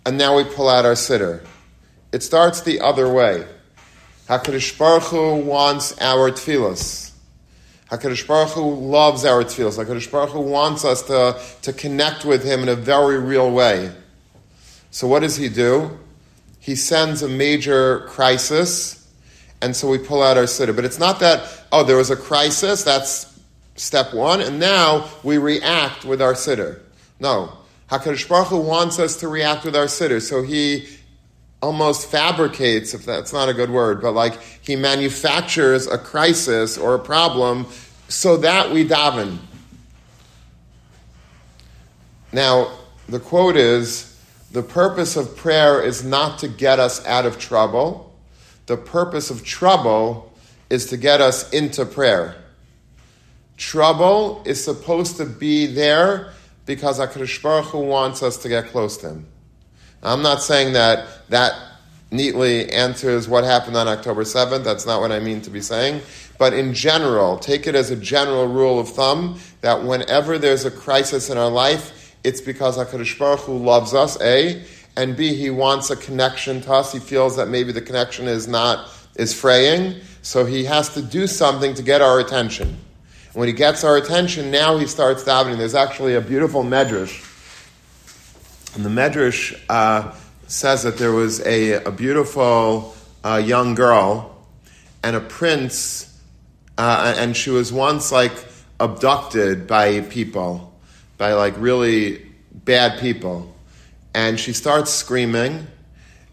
and 0.06 0.16
now 0.16 0.36
we 0.36 0.44
pull 0.44 0.68
out 0.68 0.84
our 0.84 0.92
siddur. 0.92 1.44
It 2.12 2.22
starts 2.22 2.60
the 2.60 2.80
other 2.80 3.12
way. 3.12 3.46
Hakadosh 4.28 4.78
Baruch 4.78 5.04
Hu 5.04 5.36
wants 5.36 5.98
our 6.00 6.30
tefillas. 6.30 7.12
Hakadosh 7.90 8.26
Baruch 8.26 8.50
Hu 8.50 8.74
loves 8.74 9.24
our 9.24 9.42
tefillas. 9.42 9.82
Hakadosh 9.82 10.10
Baruch 10.10 10.30
Hu 10.30 10.40
wants 10.40 10.84
us 10.84 11.02
to, 11.04 11.40
to 11.62 11.72
connect 11.72 12.24
with 12.24 12.44
Him 12.44 12.62
in 12.62 12.68
a 12.68 12.74
very 12.74 13.18
real 13.18 13.50
way. 13.50 13.90
So 14.90 15.06
what 15.06 15.20
does 15.20 15.36
He 15.36 15.48
do? 15.48 15.98
He 16.60 16.74
sends 16.74 17.22
a 17.22 17.28
major 17.28 18.00
crisis, 18.08 19.10
and 19.62 19.74
so 19.74 19.88
we 19.88 19.98
pull 19.98 20.22
out 20.22 20.36
our 20.36 20.44
siddur. 20.44 20.74
But 20.74 20.84
it's 20.84 20.98
not 20.98 21.20
that 21.20 21.64
oh 21.72 21.84
there 21.84 21.96
was 21.96 22.10
a 22.10 22.16
crisis. 22.16 22.84
That's 22.84 23.38
step 23.76 24.12
one, 24.12 24.40
and 24.40 24.58
now 24.58 25.08
we 25.22 25.38
react 25.38 26.04
with 26.04 26.20
our 26.20 26.34
siddur. 26.34 26.80
No. 27.20 27.52
HaKadosh 27.90 28.28
Baruch 28.28 28.48
Hu 28.48 28.60
wants 28.60 28.98
us 28.98 29.20
to 29.20 29.28
react 29.28 29.64
with 29.64 29.74
our 29.74 29.86
siddur, 29.86 30.20
so 30.20 30.42
he 30.42 30.86
almost 31.62 32.10
fabricates, 32.10 32.94
if 32.94 33.04
that's 33.04 33.32
not 33.32 33.48
a 33.48 33.54
good 33.54 33.70
word, 33.70 34.00
but 34.00 34.12
like 34.12 34.38
he 34.62 34.76
manufactures 34.76 35.86
a 35.86 35.98
crisis 35.98 36.78
or 36.78 36.94
a 36.94 36.98
problem 36.98 37.66
so 38.08 38.36
that 38.36 38.70
we 38.70 38.86
daven. 38.86 39.38
Now, 42.32 42.76
the 43.08 43.18
quote 43.18 43.56
is 43.56 44.17
the 44.50 44.62
purpose 44.62 45.16
of 45.16 45.36
prayer 45.36 45.82
is 45.82 46.04
not 46.04 46.38
to 46.40 46.48
get 46.48 46.78
us 46.78 47.04
out 47.06 47.26
of 47.26 47.38
trouble. 47.38 48.16
The 48.66 48.76
purpose 48.76 49.30
of 49.30 49.44
trouble 49.44 50.32
is 50.70 50.86
to 50.86 50.96
get 50.96 51.20
us 51.20 51.50
into 51.50 51.84
prayer. 51.84 52.36
Trouble 53.56 54.42
is 54.46 54.62
supposed 54.62 55.16
to 55.16 55.26
be 55.26 55.66
there 55.66 56.32
because 56.64 56.98
HaKadosh 56.98 57.42
Baruch 57.42 57.66
Hu 57.66 57.78
wants 57.80 58.22
us 58.22 58.36
to 58.38 58.48
get 58.48 58.68
close 58.68 58.96
to 58.98 59.08
Him. 59.08 59.26
I'm 60.02 60.22
not 60.22 60.42
saying 60.42 60.74
that 60.74 61.28
that 61.28 61.54
neatly 62.10 62.70
answers 62.70 63.28
what 63.28 63.44
happened 63.44 63.76
on 63.76 63.88
October 63.88 64.22
7th. 64.22 64.64
That's 64.64 64.86
not 64.86 65.00
what 65.00 65.12
I 65.12 65.18
mean 65.18 65.42
to 65.42 65.50
be 65.50 65.60
saying. 65.60 66.00
But 66.38 66.54
in 66.54 66.72
general, 66.72 67.36
take 67.38 67.66
it 67.66 67.74
as 67.74 67.90
a 67.90 67.96
general 67.96 68.46
rule 68.46 68.78
of 68.78 68.88
thumb 68.88 69.40
that 69.60 69.82
whenever 69.82 70.38
there's 70.38 70.64
a 70.64 70.70
crisis 70.70 71.30
in 71.30 71.36
our 71.36 71.50
life, 71.50 71.97
it's 72.24 72.40
because 72.40 72.76
HaKadosh 72.76 73.18
Baruch 73.18 73.40
Hu 73.40 73.56
loves 73.56 73.94
us, 73.94 74.20
A, 74.20 74.62
and 74.96 75.16
B, 75.16 75.34
He 75.34 75.50
wants 75.50 75.90
a 75.90 75.96
connection 75.96 76.60
to 76.62 76.72
us. 76.72 76.92
He 76.92 76.98
feels 76.98 77.36
that 77.36 77.48
maybe 77.48 77.72
the 77.72 77.80
connection 77.80 78.26
is 78.26 78.48
not, 78.48 78.88
is 79.16 79.32
fraying, 79.32 80.00
so 80.22 80.44
He 80.44 80.64
has 80.64 80.92
to 80.94 81.02
do 81.02 81.26
something 81.26 81.74
to 81.74 81.82
get 81.82 82.00
our 82.02 82.18
attention. 82.20 82.78
When 83.34 83.46
he 83.46 83.54
gets 83.54 83.84
our 83.84 83.96
attention, 83.96 84.50
now 84.50 84.78
he 84.78 84.86
starts 84.86 85.22
davening. 85.22 85.58
There's 85.58 85.76
actually 85.76 86.14
a 86.14 86.20
beautiful 86.20 86.64
medrash. 86.64 87.24
And 88.74 88.84
the 88.84 88.88
medrash 88.88 89.56
uh, 89.68 90.12
says 90.48 90.82
that 90.82 90.98
there 90.98 91.12
was 91.12 91.40
a, 91.46 91.84
a 91.84 91.92
beautiful 91.92 92.96
uh, 93.22 93.36
young 93.36 93.74
girl 93.74 94.36
and 95.04 95.14
a 95.14 95.20
prince, 95.20 96.20
uh, 96.78 97.14
and 97.16 97.36
she 97.36 97.50
was 97.50 97.72
once 97.72 98.10
like 98.10 98.32
abducted 98.80 99.66
by 99.66 100.00
people, 100.00 100.67
by 101.18 101.34
like 101.34 101.54
really 101.58 102.24
bad 102.52 103.00
people. 103.00 103.54
And 104.14 104.40
she 104.40 104.52
starts 104.52 104.90
screaming, 104.90 105.66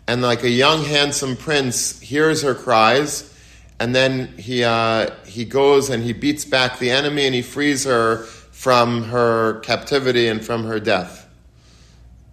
and 0.08 0.22
like 0.22 0.44
a 0.44 0.50
young, 0.50 0.84
handsome 0.86 1.36
prince 1.36 2.00
hears 2.00 2.44
her 2.44 2.56
cries. 2.56 3.32
And 3.80 3.94
then 3.94 4.27
he 4.38 4.63
uh, 4.63 5.10
he 5.25 5.44
goes 5.44 5.89
and 5.89 6.01
he 6.01 6.13
beats 6.13 6.46
back 6.46 6.80
the 6.80 6.92
enemy 6.92 7.25
and 7.25 7.36
he 7.36 7.42
frees 7.42 7.84
her 7.84 8.24
from 8.24 9.04
her 9.04 9.60
captivity 9.60 10.27
and 10.27 10.44
from 10.46 10.63
her 10.63 10.80
death. 10.80 11.27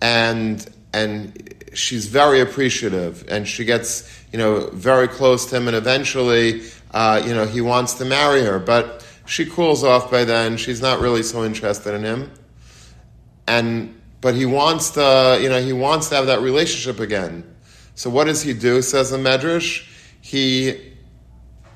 And 0.00 0.64
and 0.92 1.54
she's 1.74 2.06
very 2.06 2.40
appreciative. 2.40 3.24
And 3.28 3.48
she 3.48 3.64
gets 3.64 4.24
you 4.32 4.38
know 4.38 4.70
very 4.70 5.08
close 5.08 5.46
to 5.46 5.56
him. 5.56 5.66
And 5.66 5.76
eventually 5.76 6.62
uh, 6.92 7.20
you 7.26 7.34
know 7.34 7.46
he 7.46 7.60
wants 7.60 7.94
to 7.94 8.04
marry 8.04 8.44
her. 8.44 8.60
But 8.60 9.04
she 9.26 9.44
cools 9.44 9.82
off 9.82 10.10
by 10.10 10.24
then. 10.24 10.56
She's 10.56 10.80
not 10.80 11.00
really 11.00 11.24
so 11.24 11.44
interested 11.44 11.94
in 11.94 12.04
him 12.04 12.30
and 13.46 13.98
but 14.20 14.34
he 14.34 14.46
wants 14.46 14.90
to 14.90 15.38
you 15.42 15.48
know 15.48 15.60
he 15.60 15.72
wants 15.72 16.08
to 16.08 16.14
have 16.14 16.26
that 16.26 16.40
relationship 16.40 17.00
again 17.00 17.44
so 17.94 18.08
what 18.08 18.24
does 18.24 18.42
he 18.42 18.52
do 18.52 18.82
says 18.82 19.10
the 19.10 19.16
medrash 19.16 19.86
he 20.20 20.92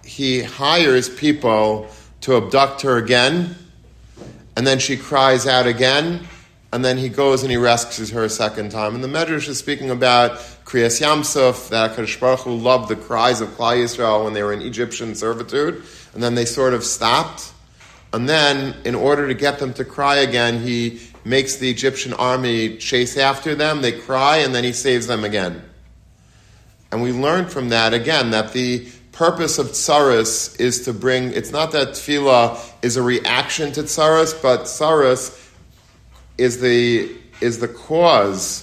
he 0.06 0.40
hires 0.42 1.08
people 1.08 1.88
to 2.22 2.36
abduct 2.36 2.82
her 2.82 2.96
again, 2.96 3.56
and 4.56 4.66
then 4.66 4.78
she 4.78 4.96
cries 4.96 5.46
out 5.46 5.66
again, 5.66 6.26
and 6.72 6.84
then 6.84 6.96
he 6.96 7.08
goes 7.08 7.42
and 7.42 7.50
he 7.50 7.56
rescues 7.56 8.10
her 8.10 8.24
a 8.24 8.28
second 8.28 8.70
time. 8.70 8.94
And 8.94 9.04
the 9.04 9.08
Medrash 9.08 9.48
is 9.48 9.58
speaking 9.58 9.90
about 9.90 10.32
Kriyas 10.64 11.00
Yam 11.00 11.24
Suf, 11.24 11.68
that 11.70 11.92
HaKadosh 11.92 12.20
Baruch 12.20 12.40
Hu 12.40 12.54
loved 12.54 12.88
the 12.88 12.96
cries 12.96 13.40
of 13.40 13.48
Klal 13.50 13.76
Yisrael 13.76 14.24
when 14.24 14.32
they 14.32 14.42
were 14.42 14.52
in 14.52 14.62
Egyptian 14.62 15.14
servitude, 15.14 15.82
and 16.14 16.22
then 16.22 16.34
they 16.34 16.44
sort 16.44 16.72
of 16.72 16.84
stopped. 16.84 17.52
And 18.12 18.28
then, 18.28 18.76
in 18.84 18.94
order 18.94 19.28
to 19.28 19.34
get 19.34 19.58
them 19.58 19.74
to 19.74 19.84
cry 19.84 20.16
again, 20.16 20.62
he 20.62 21.00
makes 21.26 21.56
the 21.56 21.68
Egyptian 21.68 22.12
army 22.14 22.76
chase 22.76 23.16
after 23.16 23.56
them. 23.56 23.82
They 23.82 23.92
cry, 23.92 24.38
and 24.38 24.54
then 24.54 24.62
he 24.62 24.72
saves 24.72 25.08
them 25.08 25.24
again. 25.24 25.62
And 26.92 27.02
we 27.02 27.10
learn 27.10 27.46
from 27.46 27.70
that, 27.70 27.92
again, 27.92 28.30
that 28.30 28.52
the 28.52 28.86
purpose 29.10 29.58
of 29.58 29.68
tsaris 29.68 30.58
is 30.60 30.84
to 30.84 30.92
bring, 30.92 31.32
it's 31.32 31.50
not 31.50 31.72
that 31.72 31.88
tefillah 31.88 32.60
is 32.82 32.96
a 32.96 33.02
reaction 33.02 33.72
to 33.72 33.82
tsaris, 33.82 34.40
but 34.40 34.62
tsaris 34.62 35.52
is 36.38 36.60
the, 36.60 37.10
is 37.40 37.58
the 37.58 37.68
cause 37.68 38.62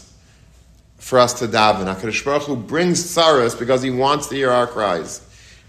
for 0.98 1.20
us 1.20 1.34
to 1.40 1.48
daven. 1.48 1.94
HaKadosh 1.94 2.24
Baruch 2.24 2.44
Hu 2.44 2.56
brings 2.56 3.04
tsaris 3.04 3.60
because 3.60 3.82
he 3.82 3.92
wants 3.92 4.28
to 4.28 4.36
hear 4.36 4.52
our 4.52 4.68
cries. 4.68 5.22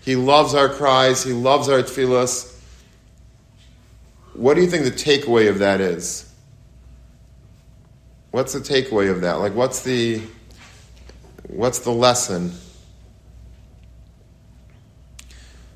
He 0.02 0.14
loves 0.14 0.54
our 0.54 0.68
cries, 0.68 1.24
he 1.24 1.32
loves 1.32 1.68
our 1.68 1.80
tefillahs. 1.80 2.52
What 4.34 4.54
do 4.54 4.60
you 4.60 4.68
think 4.68 4.84
the 4.84 4.90
takeaway 4.92 5.48
of 5.48 5.58
that 5.58 5.80
is? 5.80 6.30
What's 8.34 8.52
the 8.52 8.58
takeaway 8.58 9.12
of 9.12 9.20
that? 9.20 9.34
Like, 9.34 9.54
what's 9.54 9.84
the, 9.84 10.20
what's 11.46 11.78
the 11.78 11.92
lesson? 11.92 12.50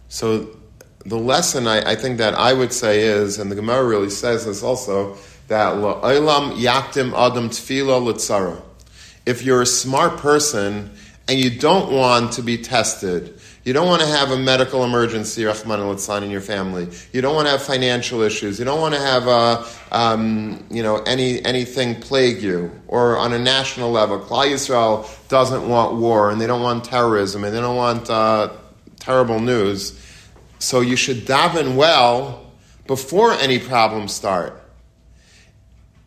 So 0.08 0.56
the 1.06 1.18
lesson 1.18 1.68
I, 1.68 1.92
I, 1.92 1.94
think 1.94 2.18
that 2.18 2.34
I 2.34 2.52
would 2.52 2.72
say 2.72 3.02
is, 3.02 3.38
and 3.38 3.48
the 3.48 3.54
Gemara 3.54 3.84
really 3.84 4.10
says 4.10 4.44
this 4.44 4.64
also, 4.64 5.16
that 5.46 5.76
la'olam 5.76 6.58
yaktim 6.58 7.12
adam 7.12 7.48
tefila 7.48 8.02
litzara. 8.02 8.60
If 9.24 9.44
you're 9.44 9.62
a 9.62 9.66
smart 9.66 10.18
person 10.18 10.90
and 11.28 11.38
you 11.38 11.60
don't 11.60 11.92
want 11.92 12.32
to 12.32 12.42
be 12.42 12.58
tested, 12.58 13.37
you 13.64 13.72
don't 13.72 13.86
want 13.86 14.00
to 14.00 14.08
have 14.08 14.30
a 14.30 14.38
medical 14.38 14.84
emergency, 14.84 15.44
Rahman 15.44 15.80
al 15.80 16.22
in 16.22 16.30
your 16.30 16.40
family. 16.40 16.88
You 17.12 17.20
don't 17.20 17.34
want 17.34 17.46
to 17.46 17.50
have 17.50 17.62
financial 17.62 18.22
issues. 18.22 18.58
You 18.58 18.64
don't 18.64 18.80
want 18.80 18.94
to 18.94 19.00
have 19.00 19.26
a, 19.26 19.30
uh, 19.30 19.68
um, 19.92 20.64
you 20.70 20.82
know, 20.82 20.96
any 21.02 21.44
anything 21.44 22.00
plague 22.00 22.40
you. 22.40 22.70
Or 22.86 23.18
on 23.18 23.32
a 23.32 23.38
national 23.38 23.90
level, 23.90 24.20
Klal 24.20 24.50
Yisrael 24.50 25.28
doesn't 25.28 25.68
want 25.68 25.96
war, 25.96 26.30
and 26.30 26.40
they 26.40 26.46
don't 26.46 26.62
want 26.62 26.84
terrorism, 26.84 27.44
and 27.44 27.54
they 27.54 27.60
don't 27.60 27.76
want 27.76 28.08
uh, 28.08 28.50
terrible 29.00 29.40
news. 29.40 29.98
So 30.58 30.80
you 30.80 30.96
should 30.96 31.26
daven 31.26 31.76
well 31.76 32.52
before 32.86 33.32
any 33.32 33.58
problems 33.58 34.12
start. 34.12 34.60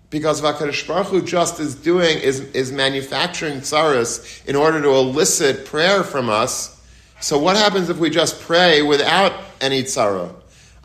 Because 0.09 0.41
HaKadosh 0.41 0.85
Baruch 0.87 1.07
Hu 1.07 1.21
just 1.21 1.61
is 1.61 1.73
doing, 1.73 2.17
is, 2.19 2.41
is 2.51 2.71
manufacturing 2.73 3.59
tsaras 3.61 4.45
in 4.45 4.57
order 4.57 4.81
to 4.81 4.89
elicit 4.89 5.65
prayer 5.65 6.03
from 6.03 6.29
us. 6.29 6.80
So 7.21 7.37
what 7.37 7.55
happens 7.55 7.87
if 7.89 7.99
we 7.99 8.09
just 8.09 8.41
pray 8.41 8.81
without 8.81 9.33
any 9.61 9.83
tzara? 9.83 10.33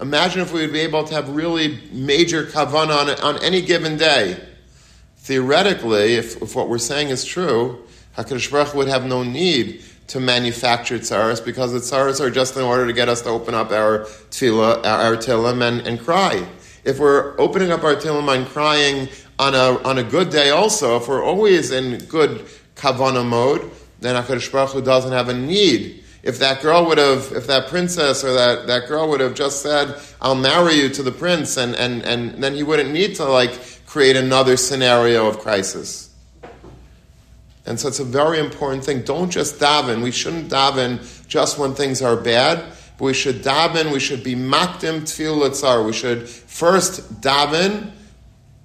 Imagine 0.02 0.42
if 0.42 0.52
we 0.52 0.60
would 0.60 0.72
be 0.72 0.80
able 0.80 1.02
to 1.04 1.14
have 1.14 1.30
really 1.30 1.80
major 1.90 2.44
kavanah 2.44 3.24
on, 3.24 3.36
on 3.36 3.42
any 3.42 3.62
given 3.62 3.96
day. 3.96 4.38
Theoretically, 5.16 6.14
if, 6.16 6.42
if 6.42 6.54
what 6.54 6.68
we're 6.68 6.76
saying 6.76 7.08
is 7.08 7.24
true, 7.24 7.82
HaKadosh 8.18 8.50
Baruch 8.50 8.74
would 8.74 8.86
have 8.86 9.06
no 9.06 9.22
need 9.22 9.82
to 10.08 10.20
manufacture 10.20 10.98
tsaras 10.98 11.42
because 11.42 11.72
the 11.72 11.78
tsaras 11.78 12.20
are 12.20 12.30
just 12.30 12.54
in 12.54 12.62
order 12.62 12.86
to 12.86 12.92
get 12.92 13.08
us 13.08 13.22
to 13.22 13.30
open 13.30 13.54
up 13.54 13.72
our 13.72 14.00
tefillah, 14.30 14.84
our 14.84 15.16
Tehillim 15.16 15.66
and, 15.66 15.86
and 15.86 15.98
cry. 15.98 16.46
If 16.84 16.98
we're 16.98 17.34
opening 17.40 17.72
up 17.72 17.82
our 17.82 17.96
Tehillim 17.96 18.36
and 18.36 18.46
crying 18.46 19.08
on 19.38 19.54
a, 19.54 19.82
on 19.88 19.96
a 19.96 20.04
good 20.04 20.28
day 20.28 20.50
also, 20.50 20.98
if 20.98 21.08
we're 21.08 21.24
always 21.24 21.70
in 21.70 21.96
good 22.04 22.44
kavana 22.74 23.26
mode, 23.26 23.70
then 24.00 24.22
HaKadosh 24.22 24.52
Baruch 24.52 24.72
Hu 24.72 24.82
doesn't 24.82 25.12
have 25.12 25.30
a 25.30 25.34
need. 25.34 26.02
If 26.26 26.40
that 26.40 26.60
girl 26.60 26.86
would 26.86 26.98
have, 26.98 27.30
if 27.32 27.46
that 27.46 27.68
princess 27.68 28.24
or 28.24 28.32
that, 28.32 28.66
that 28.66 28.88
girl 28.88 29.08
would 29.10 29.20
have 29.20 29.34
just 29.34 29.62
said, 29.62 29.94
I'll 30.20 30.34
marry 30.34 30.74
you 30.74 30.88
to 30.88 31.02
the 31.04 31.12
prince, 31.12 31.56
and, 31.56 31.76
and, 31.76 32.02
and 32.04 32.42
then 32.42 32.54
he 32.54 32.64
wouldn't 32.64 32.90
need 32.90 33.14
to 33.16 33.24
like 33.24 33.52
create 33.86 34.16
another 34.16 34.56
scenario 34.56 35.28
of 35.28 35.38
crisis. 35.38 36.10
And 37.64 37.78
so 37.78 37.86
it's 37.86 38.00
a 38.00 38.04
very 38.04 38.40
important 38.40 38.84
thing. 38.84 39.02
Don't 39.02 39.30
just 39.30 39.60
daven. 39.60 40.02
We 40.02 40.10
shouldn't 40.10 40.50
daven 40.50 41.26
just 41.28 41.58
when 41.58 41.74
things 41.74 42.02
are 42.02 42.16
bad, 42.16 42.72
but 42.98 43.04
we 43.04 43.14
should 43.14 43.44
daven. 43.44 43.92
We 43.92 44.00
should 44.00 44.24
be 44.24 44.34
makdim 44.34 45.02
tefillah 45.02 45.50
tzar. 45.50 45.86
We 45.86 45.92
should 45.92 46.28
first 46.28 47.20
daven 47.20 47.92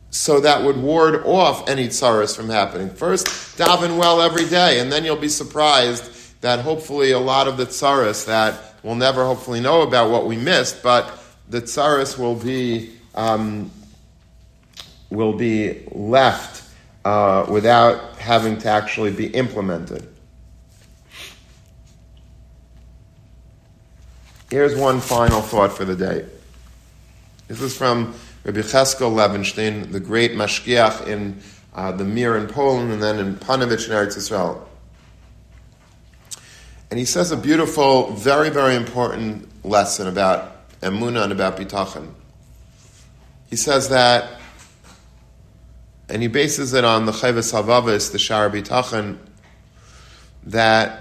so 0.10 0.40
that 0.42 0.64
would 0.64 0.78
ward 0.78 1.24
off 1.26 1.70
any 1.70 1.88
tsaras 1.88 2.36
from 2.36 2.50
happening. 2.50 2.90
First, 2.90 3.28
daven 3.58 3.98
well 3.98 4.22
every 4.22 4.48
day, 4.48 4.80
and 4.80 4.92
then 4.92 5.06
you'll 5.06 5.16
be 5.16 5.30
surprised 5.30 6.12
that 6.42 6.60
hopefully 6.60 7.12
a 7.12 7.20
lot 7.20 7.48
of 7.48 7.58
the 7.58 7.66
tsaras 7.66 8.26
that 8.26 8.76
we'll 8.84 8.96
never 8.96 9.26
hopefully 9.26 9.60
know 9.60 9.82
about 9.84 10.10
what 10.10 10.26
we 10.26 10.36
missed, 10.36 10.84
but 10.84 11.20
the 11.50 11.62
tsaras 11.62 12.18
will 12.18 12.36
be 12.36 12.92
um, 13.16 13.72
will 15.10 15.34
be 15.34 15.84
left 15.92 16.64
uh, 17.04 17.46
without 17.50 18.18
having 18.18 18.58
to 18.58 18.70
actually 18.70 19.12
be 19.12 19.28
implemented. 19.28 20.08
Here's 24.50 24.76
one 24.76 25.00
final 25.00 25.42
thought 25.42 25.72
for 25.72 25.86
the 25.86 25.96
day. 25.96 26.26
This 27.48 27.62
is 27.62 27.76
from 27.76 28.16
Rabbi 28.44 28.60
Cheskel 28.60 29.12
Levenstein, 29.12 29.92
the 29.92 30.00
great 30.00 30.32
mashgiach 30.32 31.08
in 31.08 31.40
uh, 31.74 31.92
the 31.92 32.04
Mir 32.04 32.38
in 32.38 32.48
Poland 32.48 32.92
and 32.92 33.02
then 33.02 33.20
in 33.20 33.36
Ponevezh 33.36 33.88
in 33.88 33.94
Eretz 33.94 34.18
Israel. 34.18 34.68
And 36.92 37.00
he 37.00 37.06
says 37.06 37.32
a 37.32 37.38
beautiful, 37.38 38.12
very, 38.12 38.50
very 38.50 38.76
important 38.76 39.48
lesson 39.66 40.08
about 40.08 40.70
emuna 40.82 41.24
and 41.24 41.32
about 41.32 41.56
bitachon. 41.56 42.12
He 43.50 43.56
says 43.56 43.88
that, 43.90 44.40
and 46.10 46.22
he 46.22 46.28
bases 46.28 46.74
it 46.74 46.84
on 46.84 47.06
the 47.06 47.14
Chovos 47.14 47.54
HaLevavos, 47.54 48.12
the 48.12 48.20
Shar 48.20 48.50
Bitachon, 48.50 49.18
that 50.44 51.00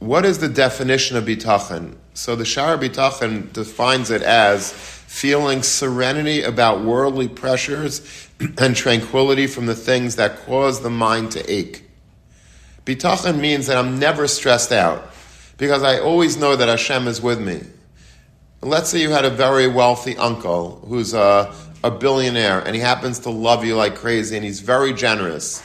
what 0.00 0.24
is 0.24 0.40
the 0.40 0.48
definition 0.48 1.16
of 1.16 1.24
bitachon? 1.24 1.94
So 2.14 2.34
the 2.34 2.44
Shar 2.44 2.76
Bitachon 2.76 3.52
defines 3.52 4.10
it 4.10 4.22
as 4.22 4.72
feeling 4.72 5.62
serenity 5.62 6.42
about 6.42 6.82
worldly 6.82 7.28
pressures 7.28 8.28
and 8.58 8.74
tranquility 8.74 9.46
from 9.46 9.66
the 9.66 9.76
things 9.76 10.16
that 10.16 10.38
cause 10.44 10.82
the 10.82 10.90
mind 10.90 11.30
to 11.32 11.52
ache. 11.52 11.84
Bitachon 12.84 13.38
means 13.38 13.68
that 13.68 13.76
I'm 13.76 13.98
never 13.98 14.26
stressed 14.26 14.72
out 14.72 15.12
because 15.56 15.82
I 15.82 16.00
always 16.00 16.36
know 16.36 16.56
that 16.56 16.68
Hashem 16.68 17.06
is 17.06 17.22
with 17.22 17.40
me. 17.40 17.62
Let's 18.60 18.90
say 18.90 19.00
you 19.00 19.10
had 19.10 19.24
a 19.24 19.30
very 19.30 19.68
wealthy 19.68 20.16
uncle 20.16 20.84
who's 20.86 21.14
a, 21.14 21.54
a 21.84 21.90
billionaire 21.90 22.60
and 22.60 22.74
he 22.74 22.80
happens 22.80 23.20
to 23.20 23.30
love 23.30 23.64
you 23.64 23.76
like 23.76 23.94
crazy 23.94 24.36
and 24.36 24.44
he's 24.44 24.60
very 24.60 24.92
generous. 24.92 25.62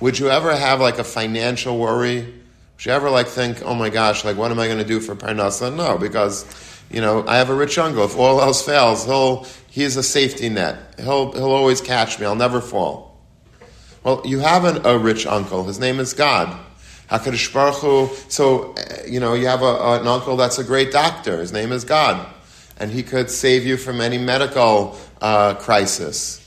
Would 0.00 0.18
you 0.18 0.28
ever 0.28 0.54
have 0.54 0.80
like 0.80 0.98
a 0.98 1.04
financial 1.04 1.78
worry? 1.78 2.20
Would 2.20 2.84
you 2.84 2.92
ever 2.92 3.08
like 3.08 3.28
think, 3.28 3.62
oh 3.62 3.74
my 3.74 3.88
gosh, 3.88 4.24
like 4.24 4.36
what 4.36 4.50
am 4.50 4.58
I 4.58 4.66
going 4.66 4.78
to 4.78 4.84
do 4.84 5.00
for 5.00 5.14
Parnasa? 5.14 5.74
No, 5.74 5.96
because 5.96 6.44
you 6.90 7.00
know 7.00 7.26
I 7.26 7.36
have 7.36 7.48
a 7.48 7.54
rich 7.54 7.78
uncle. 7.78 8.04
If 8.04 8.18
all 8.18 8.42
else 8.42 8.60
fails, 8.60 9.06
he'll 9.06 9.46
he's 9.70 9.96
a 9.96 10.02
safety 10.02 10.50
net. 10.50 10.94
He'll 10.98 11.32
he'll 11.32 11.52
always 11.52 11.80
catch 11.80 12.20
me. 12.20 12.26
I'll 12.26 12.34
never 12.34 12.60
fall. 12.60 13.13
Well, 14.04 14.22
you 14.24 14.38
have 14.38 14.64
an, 14.64 14.86
a 14.86 14.96
rich 14.96 15.26
uncle. 15.26 15.64
His 15.64 15.80
name 15.80 15.98
is 15.98 16.12
God. 16.12 16.56
Hakadosh 17.10 17.52
Baruch 17.52 17.76
Hu. 17.76 18.08
So 18.28 18.74
you 19.06 19.18
know 19.18 19.34
you 19.34 19.46
have 19.46 19.62
a, 19.62 20.00
an 20.00 20.06
uncle 20.06 20.36
that's 20.36 20.58
a 20.58 20.64
great 20.64 20.92
doctor. 20.92 21.40
His 21.40 21.52
name 21.52 21.72
is 21.72 21.84
God, 21.84 22.24
and 22.78 22.90
he 22.90 23.02
could 23.02 23.30
save 23.30 23.66
you 23.66 23.76
from 23.76 24.00
any 24.00 24.18
medical 24.18 24.96
uh, 25.20 25.54
crisis. 25.54 26.40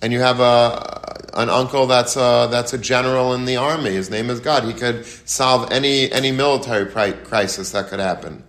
And 0.00 0.12
you 0.12 0.20
have 0.20 0.38
a 0.38 1.08
an 1.38 1.50
uncle 1.50 1.86
that's 1.86 2.16
a, 2.16 2.48
that's 2.50 2.72
a 2.72 2.78
general 2.78 3.32
in 3.32 3.44
the 3.44 3.56
army. 3.56 3.90
His 3.90 4.10
name 4.10 4.28
is 4.28 4.40
God. 4.40 4.64
He 4.64 4.72
could 4.72 5.06
solve 5.06 5.70
any, 5.70 6.10
any 6.10 6.32
military 6.32 6.86
crisis 6.86 7.70
that 7.72 7.88
could 7.88 8.00
happen. 8.00 8.42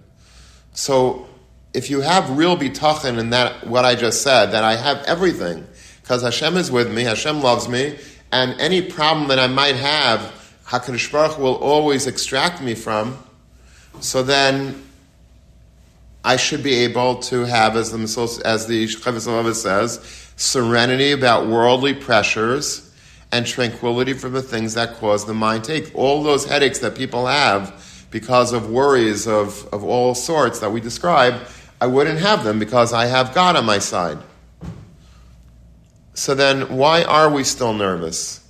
So 0.73 1.27
if 1.73 1.91
you 1.91 2.01
have 2.01 2.35
real 2.35 2.57
bitachon 2.57 3.19
in 3.19 3.29
that, 3.29 3.67
what 3.67 3.85
I 3.85 3.93
just 3.93 4.23
said, 4.23 4.47
that 4.47 4.63
I 4.63 4.75
have 4.75 5.03
everything, 5.03 5.67
because 6.01 6.23
Hashem 6.23 6.57
is 6.57 6.71
with 6.71 6.91
me, 6.91 7.03
Hashem 7.03 7.41
loves 7.41 7.67
me, 7.67 7.99
and 8.31 8.59
any 8.59 8.81
problem 8.81 9.27
that 9.29 9.39
I 9.39 9.47
might 9.47 9.75
have, 9.75 10.19
HaKadosh 10.67 11.11
Baruch 11.11 11.37
will 11.39 11.55
always 11.55 12.07
extract 12.07 12.61
me 12.61 12.75
from, 12.75 13.17
so 13.99 14.23
then 14.23 14.83
I 16.23 16.35
should 16.35 16.63
be 16.63 16.75
able 16.75 17.15
to 17.23 17.45
have, 17.45 17.75
as 17.75 17.91
the 17.91 18.41
as 18.45 18.67
the 18.67 19.53
says, 19.53 20.31
serenity 20.35 21.11
about 21.11 21.47
worldly 21.47 21.93
pressures, 21.93 22.89
and 23.31 23.45
tranquility 23.45 24.13
from 24.13 24.33
the 24.33 24.41
things 24.41 24.73
that 24.73 24.95
cause 24.95 25.25
the 25.25 25.33
mind 25.33 25.63
to 25.65 25.73
ache. 25.73 25.91
All 25.93 26.23
those 26.23 26.45
headaches 26.45 26.79
that 26.79 26.95
people 26.95 27.27
have 27.27 28.07
because 28.11 28.53
of 28.53 28.69
worries 28.71 29.27
of, 29.27 29.67
of 29.71 29.83
all 29.83 30.15
sorts 30.15 30.59
that 30.59 30.71
we 30.71 30.81
describe, 30.81 31.35
I 31.79 31.87
wouldn't 31.87 32.19
have 32.19 32.43
them 32.43 32.59
because 32.59 32.91
I 32.91 33.05
have 33.05 33.33
God 33.33 33.55
on 33.55 33.65
my 33.65 33.79
side. 33.79 34.17
So 36.19 36.35
then, 36.35 36.75
why 36.75 37.05
are 37.05 37.29
we 37.29 37.45
still 37.45 37.71
nervous? 37.71 38.41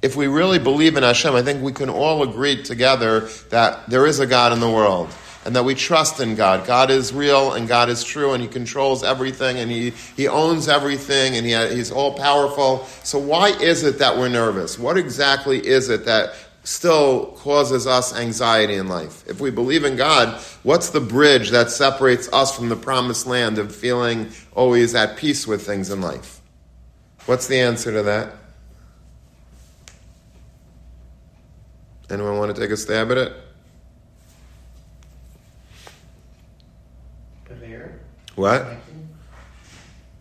If 0.00 0.16
we 0.16 0.28
really 0.28 0.58
believe 0.58 0.96
in 0.96 1.02
Hashem, 1.02 1.34
I 1.34 1.42
think 1.42 1.62
we 1.62 1.72
can 1.72 1.90
all 1.90 2.22
agree 2.22 2.62
together 2.62 3.28
that 3.50 3.86
there 3.90 4.06
is 4.06 4.18
a 4.18 4.26
God 4.26 4.54
in 4.54 4.60
the 4.60 4.70
world 4.70 5.10
and 5.44 5.54
that 5.54 5.62
we 5.62 5.74
trust 5.74 6.20
in 6.20 6.36
God. 6.36 6.66
God 6.66 6.90
is 6.90 7.12
real 7.12 7.52
and 7.52 7.68
God 7.68 7.90
is 7.90 8.02
true 8.02 8.32
and 8.32 8.42
He 8.42 8.48
controls 8.48 9.04
everything 9.04 9.58
and 9.58 9.70
He, 9.70 9.90
he 10.16 10.26
owns 10.26 10.68
everything 10.68 11.36
and 11.36 11.44
he, 11.44 11.76
He's 11.76 11.92
all 11.92 12.16
powerful. 12.16 12.86
So, 13.04 13.18
why 13.18 13.48
is 13.60 13.84
it 13.84 13.98
that 13.98 14.16
we're 14.16 14.30
nervous? 14.30 14.78
What 14.78 14.96
exactly 14.96 15.58
is 15.58 15.90
it 15.90 16.06
that 16.06 16.34
still 16.64 17.26
causes 17.40 17.86
us 17.86 18.16
anxiety 18.16 18.76
in 18.76 18.88
life? 18.88 19.22
If 19.28 19.38
we 19.38 19.50
believe 19.50 19.84
in 19.84 19.96
God, 19.96 20.40
what's 20.62 20.88
the 20.88 21.00
bridge 21.00 21.50
that 21.50 21.70
separates 21.70 22.32
us 22.32 22.56
from 22.56 22.70
the 22.70 22.76
promised 22.76 23.26
land 23.26 23.58
of 23.58 23.76
feeling 23.76 24.30
always 24.54 24.94
at 24.94 25.18
peace 25.18 25.46
with 25.46 25.66
things 25.66 25.90
in 25.90 26.00
life? 26.00 26.37
What's 27.28 27.46
the 27.46 27.60
answer 27.60 27.92
to 27.92 28.02
that? 28.04 28.32
Anyone 32.08 32.38
want 32.38 32.56
to 32.56 32.58
take 32.58 32.70
a 32.70 32.76
stab 32.78 33.10
at 33.10 33.18
it? 33.18 33.32
What? 38.34 38.66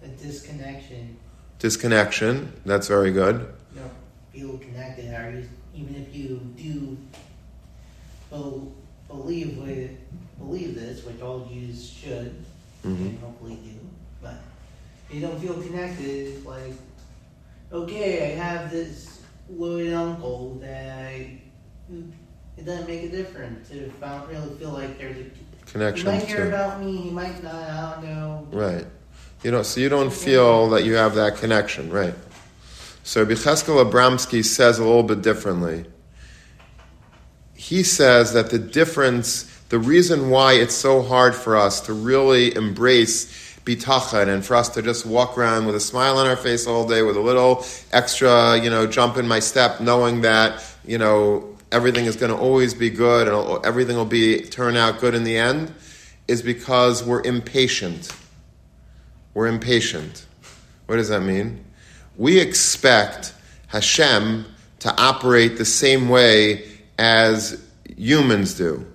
A 0.04 0.08
disconnection. 0.22 1.16
Disconnection. 1.60 2.52
That's 2.66 2.90
very 2.90 3.14
good. 3.14 3.54
You 3.74 3.80
know, 3.80 3.90
feel 4.34 4.58
connected. 4.58 5.14
Are 5.14 5.32
you, 5.32 5.48
even 5.74 5.96
if 5.96 6.14
you 6.14 6.42
do 6.58 6.98
believe 9.08 9.58
with, 9.60 9.92
believe 10.40 10.76
this, 10.76 11.06
which 11.06 11.22
all 11.22 11.46
Jews 11.46 11.90
should, 11.90 12.36
mm-hmm. 12.84 13.06
and 13.06 13.20
hopefully 13.22 13.56
do, 13.64 13.80
but 14.22 14.42
you 15.10 15.22
don't 15.22 15.40
feel 15.40 15.54
connected. 15.54 16.46
Like, 16.46 16.74
okay, 17.72 18.32
I 18.32 18.36
have 18.36 18.72
this 18.72 19.22
Lloyd 19.50 19.94
uncle 19.94 20.56
that 20.62 21.00
I, 21.00 21.42
it 22.58 22.66
doesn't 22.66 22.88
make 22.88 23.04
a 23.04 23.10
difference 23.10 23.72
if 23.72 24.04
I 24.04 24.18
don't 24.18 24.30
really 24.30 24.56
feel 24.56 24.72
like 24.72 24.98
there's 24.98 25.18
a 25.18 25.66
connection. 25.66 26.12
He 26.12 26.18
might 26.18 26.28
hear 26.28 26.48
about 26.48 26.82
me. 26.82 26.98
He 26.98 27.10
might 27.10 27.42
not. 27.44 27.56
I 27.56 28.02
don't 28.02 28.06
know. 28.06 28.48
Right. 28.52 28.86
You 29.44 29.52
know, 29.52 29.64
so 29.64 29.80
you 29.80 29.90
don't 29.90 30.12
feel 30.12 30.70
that 30.72 30.84
you 30.84 30.96
have 30.96 31.16
that 31.16 31.38
connection, 31.38 31.92
right? 31.92 32.16
So 33.04 33.26
Bicheskel 33.26 33.90
Abramsky 33.90 34.44
says 34.44 34.80
a 34.80 34.84
little 34.84 35.04
bit 35.04 35.22
differently. 35.22 35.86
He 37.54 37.84
says 37.84 38.34
that 38.34 38.50
the 38.50 38.60
difference, 38.60 39.44
the 39.70 39.80
reason 39.80 40.30
why 40.30 40.54
it's 40.54 40.76
so 40.76 41.02
hard 41.02 41.34
for 41.36 41.56
us 41.56 41.82
to 41.82 41.94
really 41.94 42.54
embrace 42.56 43.47
bitachon 43.68 44.30
and 44.30 44.46
for 44.46 44.56
us 44.56 44.70
to 44.70 44.82
just 44.82 45.06
walk 45.06 45.38
around 45.38 45.66
with 45.66 45.76
a 45.76 45.80
smile 45.80 46.18
on 46.18 46.26
our 46.26 46.38
face 46.38 46.66
all 46.66 46.88
day 46.88 47.02
with 47.02 47.18
a 47.18 47.22
little 47.22 47.66
extra, 47.92 48.58
you 48.58 48.70
know, 48.70 48.88
jump 48.88 49.18
in 49.18 49.28
my 49.28 49.40
step, 49.40 49.82
knowing 49.82 50.22
that, 50.22 50.64
you 50.86 50.98
know, 50.98 51.56
everything 51.72 52.06
is 52.06 52.16
going 52.16 52.32
to 52.32 52.38
always 52.38 52.74
be 52.74 52.90
good 52.90 53.28
and 53.28 53.66
everything 53.66 53.98
will 53.98 54.06
be 54.06 54.42
turn 54.42 54.78
out 54.78 55.00
good 55.00 55.14
in 55.14 55.26
the 55.26 55.38
end 55.38 55.74
is 56.28 56.42
because 56.42 57.04
we're 57.04 57.22
impatient. 57.24 58.10
We're 59.34 59.48
impatient. 59.48 60.26
What 60.86 60.96
does 60.96 61.10
that 61.10 61.22
mean? 61.22 61.66
We 62.16 62.40
expect 62.40 63.34
Hashem 63.68 64.46
to 64.80 65.02
operate 65.02 65.58
the 65.58 65.66
same 65.66 66.08
way 66.08 66.70
as 66.98 67.62
humans 67.98 68.54
do. 68.54 68.86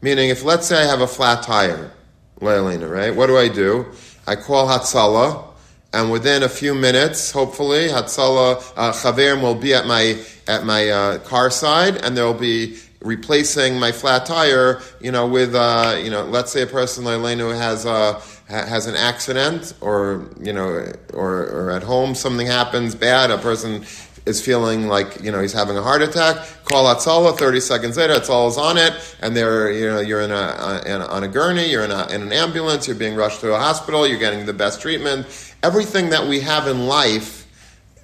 Meaning, 0.00 0.30
if 0.30 0.44
let's 0.44 0.66
say 0.66 0.82
I 0.82 0.86
have 0.86 1.00
a 1.00 1.06
flat 1.06 1.42
tire, 1.42 1.92
Leilina, 2.40 2.90
right? 2.90 3.14
What 3.14 3.26
do 3.26 3.36
I 3.36 3.48
do? 3.48 3.86
I 4.26 4.36
call 4.36 4.68
Hatzalah, 4.68 5.44
and 5.92 6.10
within 6.10 6.42
a 6.42 6.48
few 6.48 6.74
minutes, 6.74 7.30
hopefully, 7.30 7.88
Hatzalah 7.88 8.62
uh, 8.76 8.92
Chaverim 8.92 9.42
will 9.42 9.54
be 9.54 9.74
at 9.74 9.86
my 9.86 10.22
at 10.46 10.64
my 10.64 10.88
uh, 10.88 11.18
car 11.20 11.50
side, 11.50 11.96
and 12.04 12.16
they'll 12.16 12.34
be 12.34 12.78
replacing 13.00 13.78
my 13.78 13.92
flat 13.92 14.26
tire. 14.26 14.82
You 15.00 15.12
know, 15.12 15.26
with 15.26 15.54
uh, 15.54 15.98
you 16.02 16.10
know, 16.10 16.24
let's 16.24 16.52
say 16.52 16.62
a 16.62 16.66
person 16.66 17.04
like 17.04 17.14
Elena 17.14 17.56
has 17.56 17.86
a 17.86 18.20
has 18.48 18.86
an 18.86 18.96
accident, 18.96 19.74
or 19.80 20.28
you 20.40 20.52
know, 20.52 20.92
or, 21.12 21.46
or 21.46 21.70
at 21.70 21.82
home 21.82 22.14
something 22.14 22.46
happens 22.46 22.94
bad. 22.94 23.30
A 23.30 23.38
person 23.38 23.84
is 24.26 24.44
feeling 24.44 24.88
like 24.88 25.22
you 25.22 25.32
know 25.32 25.40
he's 25.40 25.52
having 25.52 25.76
a 25.76 25.82
heart 25.82 26.02
attack. 26.02 26.36
Call 26.64 26.84
Hatzalah. 26.84 27.38
Thirty 27.38 27.60
seconds 27.60 27.96
later, 27.96 28.14
Hatzalah's 28.14 28.58
on 28.58 28.76
it, 28.76 28.92
and 29.20 29.36
they're 29.36 29.70
you 29.72 29.86
know 29.86 30.00
you're 30.00 30.22
in 30.22 30.30
a, 30.30 30.34
uh, 30.34 30.82
in 30.86 31.00
a 31.00 31.06
on 31.06 31.24
a 31.24 31.28
gurney, 31.28 31.70
you're 31.70 31.84
in, 31.84 31.90
a, 31.90 32.06
in 32.08 32.22
an 32.22 32.32
ambulance, 32.32 32.86
you're 32.86 32.96
being 32.96 33.14
rushed 33.14 33.40
to 33.40 33.54
a 33.54 33.58
hospital, 33.58 34.06
you're 34.06 34.18
getting 34.18 34.46
the 34.46 34.52
best 34.52 34.80
treatment 34.80 35.26
everything 35.62 36.10
that 36.10 36.26
we 36.26 36.40
have 36.40 36.68
in 36.68 36.86
life 36.86 37.46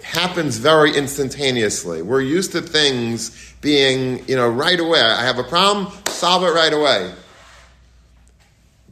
happens 0.03 0.59
very 0.59 0.94
instantaneously. 0.96 2.03
We're 2.03 2.20
used 2.20 2.53
to 2.53 2.61
things 2.61 3.55
being, 3.61 4.27
you 4.29 4.37
know, 4.37 4.48
right 4.48 4.79
away. 4.79 5.00
I 5.00 5.22
have 5.22 5.38
a 5.38 5.44
problem, 5.44 5.92
solve 6.09 6.42
it 6.42 6.50
right 6.50 6.72
away. 6.72 7.12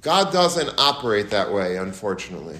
God 0.00 0.32
doesn't 0.32 0.70
operate 0.78 1.30
that 1.30 1.52
way, 1.52 1.76
unfortunately. 1.76 2.58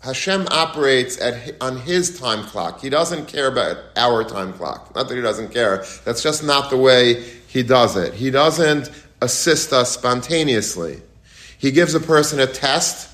Hashem 0.00 0.48
operates 0.50 1.20
at, 1.20 1.56
on 1.60 1.76
his 1.76 2.18
time 2.18 2.44
clock. 2.44 2.80
He 2.80 2.88
doesn't 2.88 3.26
care 3.26 3.48
about 3.48 3.76
our 3.96 4.24
time 4.24 4.52
clock. 4.54 4.94
Not 4.94 5.08
that 5.08 5.14
he 5.14 5.20
doesn't 5.20 5.52
care. 5.52 5.84
That's 6.04 6.22
just 6.22 6.42
not 6.42 6.70
the 6.70 6.78
way 6.78 7.22
he 7.48 7.62
does 7.62 7.96
it. 7.96 8.14
He 8.14 8.30
doesn't 8.30 8.90
assist 9.20 9.72
us 9.72 9.92
spontaneously. 9.92 11.02
He 11.58 11.70
gives 11.70 11.94
a 11.94 12.00
person 12.00 12.40
a 12.40 12.46
test 12.46 13.10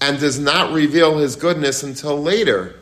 and 0.00 0.18
does 0.18 0.38
not 0.38 0.72
reveal 0.72 1.18
his 1.18 1.36
goodness 1.36 1.82
until 1.82 2.20
later. 2.20 2.80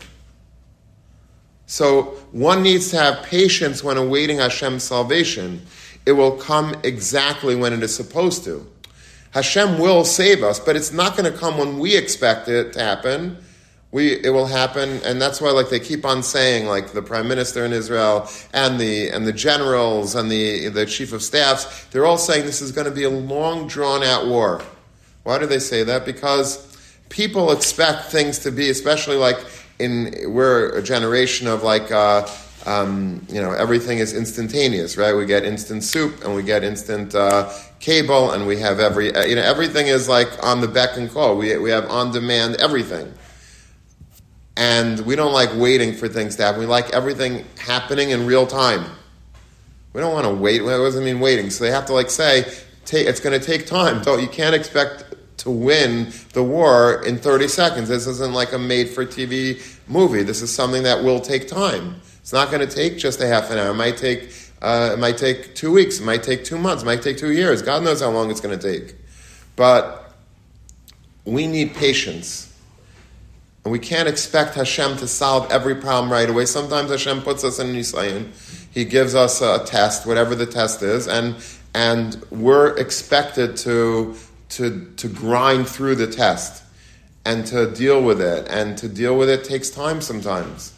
So 1.66 2.18
one 2.30 2.62
needs 2.62 2.90
to 2.90 2.98
have 2.98 3.24
patience 3.24 3.82
when 3.82 3.96
awaiting 3.96 4.38
Hashem's 4.38 4.84
salvation. 4.84 5.66
It 6.04 6.12
will 6.12 6.36
come 6.36 6.76
exactly 6.84 7.56
when 7.56 7.72
it 7.72 7.82
is 7.82 7.94
supposed 7.94 8.44
to. 8.44 8.64
Hashem 9.36 9.78
will 9.78 10.02
save 10.02 10.42
us, 10.42 10.58
but 10.58 10.76
it's 10.76 10.92
not 10.92 11.14
going 11.14 11.30
to 11.30 11.38
come 11.38 11.58
when 11.58 11.78
we 11.78 11.94
expect 11.94 12.48
it 12.48 12.72
to 12.72 12.80
happen. 12.80 13.36
We, 13.92 14.12
it 14.24 14.30
will 14.30 14.46
happen, 14.46 14.98
and 15.04 15.20
that's 15.20 15.42
why, 15.42 15.50
like 15.50 15.68
they 15.68 15.78
keep 15.78 16.06
on 16.06 16.22
saying, 16.22 16.64
like 16.68 16.92
the 16.94 17.02
prime 17.02 17.28
minister 17.28 17.62
in 17.66 17.74
Israel 17.74 18.30
and 18.54 18.80
the 18.80 19.10
and 19.10 19.26
the 19.26 19.34
generals 19.34 20.14
and 20.14 20.30
the 20.30 20.68
the 20.68 20.86
chief 20.86 21.12
of 21.12 21.22
staffs, 21.22 21.84
they're 21.90 22.06
all 22.06 22.16
saying 22.16 22.46
this 22.46 22.62
is 22.62 22.72
going 22.72 22.86
to 22.86 22.90
be 22.90 23.02
a 23.02 23.10
long, 23.10 23.68
drawn 23.68 24.02
out 24.02 24.26
war. 24.26 24.62
Why 25.24 25.38
do 25.38 25.44
they 25.44 25.58
say 25.58 25.84
that? 25.84 26.06
Because 26.06 26.74
people 27.10 27.52
expect 27.52 28.04
things 28.04 28.38
to 28.38 28.50
be, 28.50 28.70
especially 28.70 29.16
like 29.16 29.36
in 29.78 30.32
we're 30.32 30.70
a 30.78 30.82
generation 30.82 31.46
of 31.46 31.62
like 31.62 31.92
uh, 31.92 32.26
um, 32.64 33.26
you 33.28 33.42
know 33.42 33.52
everything 33.52 33.98
is 33.98 34.14
instantaneous, 34.14 34.96
right? 34.96 35.14
We 35.14 35.26
get 35.26 35.44
instant 35.44 35.84
soup 35.84 36.24
and 36.24 36.34
we 36.34 36.42
get 36.42 36.64
instant 36.64 37.14
uh, 37.14 37.52
cable, 37.80 38.32
and 38.32 38.46
we 38.46 38.58
have 38.58 38.80
every 38.80 39.14
uh, 39.14 39.24
you 39.24 39.36
know 39.36 39.42
everything 39.42 39.86
is 39.86 40.08
like 40.08 40.28
on 40.42 40.60
the 40.60 40.68
beck 40.68 40.96
and 40.96 41.10
call. 41.10 41.36
We 41.36 41.56
we 41.58 41.70
have 41.70 41.88
on 41.90 42.12
demand 42.12 42.56
everything. 42.56 43.12
And 44.58 45.00
we 45.00 45.16
don't 45.16 45.34
like 45.34 45.50
waiting 45.54 45.92
for 45.92 46.08
things 46.08 46.36
to 46.36 46.44
happen. 46.44 46.60
We 46.60 46.66
like 46.66 46.90
everything 46.94 47.44
happening 47.58 48.10
in 48.10 48.24
real 48.24 48.46
time. 48.46 48.86
We 49.92 50.00
don't 50.00 50.14
want 50.14 50.26
to 50.26 50.34
wait. 50.34 50.62
What 50.62 50.70
does 50.78 50.96
it 50.96 51.02
mean 51.02 51.20
waiting? 51.20 51.50
So 51.50 51.64
they 51.64 51.70
have 51.70 51.86
to 51.86 51.92
like 51.92 52.08
say, 52.10 52.44
it's 52.90 53.20
going 53.20 53.38
to 53.38 53.44
take 53.44 53.66
time. 53.66 54.02
So 54.02 54.16
you 54.16 54.28
can't 54.28 54.54
expect 54.54 55.14
to 55.38 55.50
win 55.50 56.12
the 56.32 56.42
war 56.42 57.02
in 57.04 57.18
30 57.18 57.48
seconds. 57.48 57.88
This 57.88 58.06
isn't 58.06 58.32
like 58.32 58.52
a 58.52 58.58
made 58.58 58.88
for 58.88 59.04
TV 59.04 59.62
movie. 59.88 60.22
This 60.22 60.42
is 60.42 60.54
something 60.54 60.82
that 60.84 61.02
will 61.02 61.20
take 61.20 61.48
time. 61.48 62.00
It's 62.20 62.32
not 62.32 62.50
going 62.50 62.66
to 62.66 62.74
take 62.74 62.98
just 62.98 63.20
a 63.20 63.26
half 63.26 63.50
an 63.50 63.58
hour. 63.58 63.70
It 63.70 63.74
might 63.74 63.96
take, 63.96 64.32
uh, 64.62 64.90
it 64.92 64.98
might 64.98 65.18
take 65.18 65.54
two 65.54 65.72
weeks. 65.72 66.00
It 66.00 66.04
might 66.04 66.22
take 66.22 66.44
two 66.44 66.58
months. 66.58 66.82
It 66.82 66.86
might 66.86 67.02
take 67.02 67.18
two 67.18 67.32
years. 67.32 67.62
God 67.62 67.82
knows 67.82 68.00
how 68.00 68.10
long 68.10 68.30
it's 68.30 68.40
going 68.40 68.58
to 68.58 68.72
take. 68.72 68.96
But 69.54 70.12
we 71.24 71.46
need 71.46 71.74
patience. 71.74 72.52
And 73.64 73.72
we 73.72 73.78
can't 73.78 74.08
expect 74.08 74.54
Hashem 74.54 74.96
to 74.98 75.08
solve 75.08 75.50
every 75.50 75.74
problem 75.74 76.10
right 76.10 76.30
away. 76.30 76.46
Sometimes 76.46 76.90
Hashem 76.90 77.22
puts 77.22 77.42
us 77.44 77.58
in 77.58 77.74
Nisayon. 77.74 78.30
He 78.72 78.84
gives 78.84 79.14
us 79.14 79.42
a 79.42 79.64
test, 79.64 80.06
whatever 80.06 80.34
the 80.34 80.46
test 80.46 80.82
is, 80.82 81.08
and, 81.08 81.36
and 81.74 82.22
we're 82.30 82.76
expected 82.76 83.56
to 83.58 84.14
to, 84.48 84.92
to 84.96 85.08
grind 85.08 85.68
through 85.68 85.96
the 85.96 86.06
test 86.06 86.62
and 87.24 87.46
to 87.46 87.70
deal 87.72 88.02
with 88.02 88.20
it. 88.20 88.46
And 88.48 88.78
to 88.78 88.88
deal 88.88 89.16
with 89.16 89.28
it 89.28 89.44
takes 89.44 89.70
time 89.70 90.00
sometimes. 90.00 90.72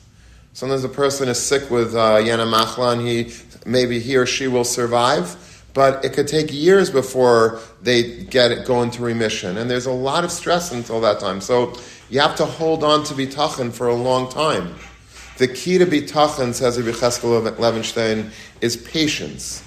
Sometimes 0.52 0.84
a 0.84 0.88
person 0.88 1.28
is 1.28 1.38
sick 1.40 1.70
with 1.70 1.94
uh, 1.94 2.16
Yana 2.16 2.92
and 2.92 3.06
he, 3.06 3.32
maybe 3.64 4.00
he 4.00 4.16
or 4.16 4.26
she 4.26 4.48
will 4.48 4.64
survive, 4.64 5.64
but 5.74 6.04
it 6.04 6.12
could 6.12 6.26
take 6.26 6.52
years 6.52 6.90
before 6.90 7.60
they 7.82 8.24
get 8.24 8.50
it, 8.50 8.66
go 8.66 8.82
into 8.82 9.02
remission. 9.02 9.58
And 9.58 9.70
there's 9.70 9.86
a 9.86 9.92
lot 9.92 10.24
of 10.24 10.32
stress 10.32 10.72
until 10.72 11.00
that 11.02 11.20
time. 11.20 11.40
So 11.40 11.74
you 12.10 12.20
have 12.20 12.34
to 12.36 12.44
hold 12.44 12.82
on 12.82 13.04
to 13.04 13.14
bitachon 13.14 13.72
for 13.72 13.88
a 13.88 13.94
long 13.94 14.28
time. 14.30 14.74
The 15.36 15.46
key 15.46 15.78
to 15.78 15.86
bitachon, 15.86 16.52
says 16.52 16.80
Rabbi 16.80 16.98
Cheskel 16.98 17.48
Levenstein, 17.56 18.32
is 18.60 18.76
patience. 18.76 19.62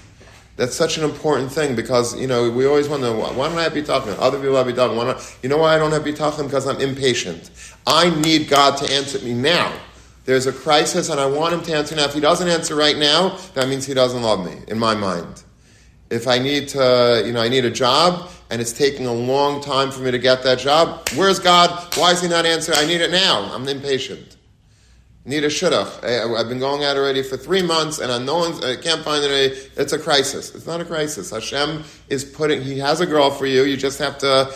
That's 0.57 0.75
such 0.75 0.97
an 0.97 1.03
important 1.03 1.51
thing 1.51 1.75
because 1.75 2.19
you 2.19 2.27
know 2.27 2.49
we 2.49 2.67
always 2.67 2.89
wonder 2.89 3.15
why 3.15 3.47
don't 3.47 3.57
I 3.57 3.63
have 3.63 3.73
bitachon? 3.73 4.15
Other 4.19 4.37
people 4.37 4.57
have 4.57 4.67
bitachon. 4.67 4.95
Why 4.95 5.05
not? 5.05 5.37
You 5.41 5.49
know 5.49 5.57
why 5.57 5.75
I 5.75 5.77
don't 5.77 5.91
have 5.91 6.03
bitachon? 6.03 6.43
Because 6.43 6.67
I'm 6.67 6.79
impatient. 6.81 7.49
I 7.87 8.09
need 8.21 8.49
God 8.49 8.77
to 8.77 8.93
answer 8.93 9.19
me 9.19 9.33
now. 9.33 9.73
There's 10.25 10.47
a 10.47 10.53
crisis, 10.53 11.09
and 11.09 11.19
I 11.19 11.25
want 11.25 11.53
Him 11.53 11.61
to 11.63 11.73
answer 11.73 11.95
now. 11.95 12.05
If 12.05 12.13
He 12.13 12.19
doesn't 12.19 12.47
answer 12.47 12.75
right 12.75 12.97
now, 12.97 13.37
that 13.53 13.67
means 13.67 13.85
He 13.85 13.93
doesn't 13.93 14.21
love 14.21 14.45
me 14.45 14.61
in 14.67 14.77
my 14.77 14.95
mind. 14.95 15.43
If 16.09 16.27
I 16.27 16.39
need 16.39 16.67
to, 16.69 17.23
you 17.25 17.31
know, 17.31 17.41
I 17.41 17.47
need 17.47 17.65
a 17.65 17.71
job, 17.71 18.29
and 18.49 18.61
it's 18.61 18.73
taking 18.73 19.05
a 19.05 19.13
long 19.13 19.61
time 19.61 19.91
for 19.91 20.01
me 20.01 20.11
to 20.11 20.19
get 20.19 20.43
that 20.43 20.59
job. 20.59 21.07
Where's 21.15 21.39
God? 21.39 21.95
Why 21.97 22.11
is 22.11 22.21
He 22.21 22.27
not 22.27 22.45
answering? 22.45 22.77
I 22.77 22.85
need 22.85 23.01
it 23.01 23.11
now. 23.11 23.49
I'm 23.53 23.67
impatient 23.67 24.37
need 25.25 25.43
a 25.43 25.47
shidduch. 25.47 26.03
I've 26.03 26.49
been 26.49 26.59
going 26.59 26.83
out 26.83 26.97
already 26.97 27.23
for 27.23 27.37
three 27.37 27.61
months, 27.61 27.99
and 27.99 28.11
I 28.11 28.17
no 28.17 28.37
one's, 28.37 28.63
I 28.63 28.75
can't 28.75 29.03
find 29.03 29.23
it. 29.23 29.71
It's 29.75 29.93
a 29.93 29.99
crisis. 29.99 30.53
It's 30.55 30.65
not 30.65 30.81
a 30.81 30.85
crisis. 30.85 31.29
Hashem 31.29 31.83
is 32.09 32.23
putting. 32.23 32.61
He 32.61 32.79
has 32.79 33.01
a 33.01 33.05
girl 33.05 33.29
for 33.29 33.45
you. 33.45 33.63
You 33.63 33.77
just 33.77 33.99
have 33.99 34.17
to 34.19 34.53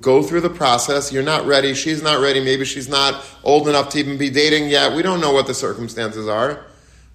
go 0.00 0.22
through 0.22 0.40
the 0.40 0.50
process. 0.50 1.12
You're 1.12 1.22
not 1.22 1.46
ready. 1.46 1.74
She's 1.74 2.02
not 2.02 2.20
ready. 2.20 2.42
Maybe 2.42 2.64
she's 2.64 2.88
not 2.88 3.24
old 3.42 3.68
enough 3.68 3.90
to 3.90 3.98
even 3.98 4.16
be 4.16 4.30
dating 4.30 4.68
yet. 4.68 4.94
We 4.94 5.02
don't 5.02 5.20
know 5.20 5.32
what 5.32 5.46
the 5.46 5.54
circumstances 5.54 6.28
are, 6.28 6.64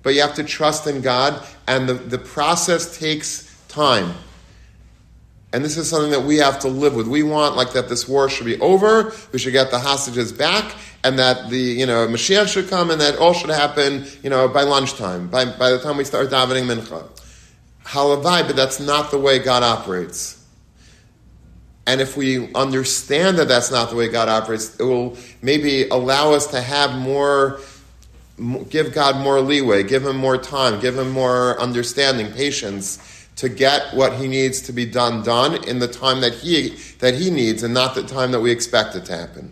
but 0.04 0.14
you 0.14 0.22
have 0.22 0.36
to 0.36 0.44
trust 0.44 0.88
in 0.88 1.02
God, 1.02 1.46
and 1.68 1.88
the, 1.88 1.94
the 1.94 2.18
process 2.18 2.98
takes 2.98 3.56
time. 3.68 4.14
And 5.52 5.66
this 5.66 5.78
is 5.78 5.90
something 5.90 6.12
that 6.12 6.22
we 6.22 6.38
have 6.38 6.60
to 6.60 6.68
live 6.68 6.96
with. 6.96 7.08
We 7.08 7.24
want 7.24 7.56
like 7.56 7.74
that 7.74 7.90
this 7.90 8.08
war 8.08 8.30
should 8.30 8.46
be 8.46 8.60
over. 8.60 9.14
We 9.32 9.40
should 9.40 9.54
get 9.54 9.72
the 9.72 9.80
hostages 9.80 10.32
back, 10.32 10.76
and 11.04 11.18
that 11.18 11.50
the 11.50 11.58
you 11.58 11.86
know 11.86 12.08
Mashiach 12.08 12.52
should 12.54 12.70
come, 12.70 12.92
and 12.92 13.02
that 13.02 13.18
all 13.18 13.34
should 13.34 13.50
happen 13.50 14.06
you 14.22 14.30
know 14.30 14.48
by 14.48 14.62
lunchtime, 14.62 15.28
by 15.28 15.46
by 15.46 15.72
the 15.72 15.80
time 15.80 15.98
we 15.98 16.04
start 16.04 16.30
davening 16.30 16.68
mincha. 16.68 17.08
Halavai, 17.86 18.46
but 18.46 18.56
that's 18.56 18.80
not 18.80 19.10
the 19.10 19.18
way 19.18 19.40
God 19.40 19.64
operates. 19.64 20.39
And 21.90 22.02
if 22.02 22.16
we 22.16 22.54
understand 22.54 23.40
that 23.40 23.48
that's 23.48 23.72
not 23.72 23.90
the 23.90 23.96
way 23.96 24.10
God 24.10 24.30
operates, 24.30 24.80
it 24.80 24.84
will 24.84 25.18
maybe 25.42 25.88
allow 25.90 26.34
us 26.34 26.46
to 26.52 26.62
have 26.62 26.94
more, 26.94 27.62
give 28.70 28.94
God 28.94 29.16
more 29.24 29.42
leeway, 29.42 29.82
give 29.82 30.06
Him 30.06 30.16
more 30.16 30.38
time, 30.38 30.80
give 30.80 31.00
Him 31.00 31.10
more 31.10 31.60
understanding, 31.60 32.32
patience 32.32 33.00
to 33.38 33.50
get 33.50 33.96
what 33.96 34.14
he 34.14 34.28
needs 34.28 34.62
to 34.62 34.74
be 34.74 34.86
done 34.86 35.24
done 35.24 35.64
in 35.68 35.80
the 35.80 35.88
time 35.88 36.22
that 36.22 36.34
he 36.34 36.76
that 37.00 37.16
he 37.16 37.32
needs 37.32 37.64
and 37.64 37.74
not 37.74 37.96
the 37.96 38.04
time 38.04 38.32
that 38.34 38.42
we 38.42 38.52
expect 38.52 38.96
it 38.96 39.06
to 39.06 39.16
happen. 39.16 39.52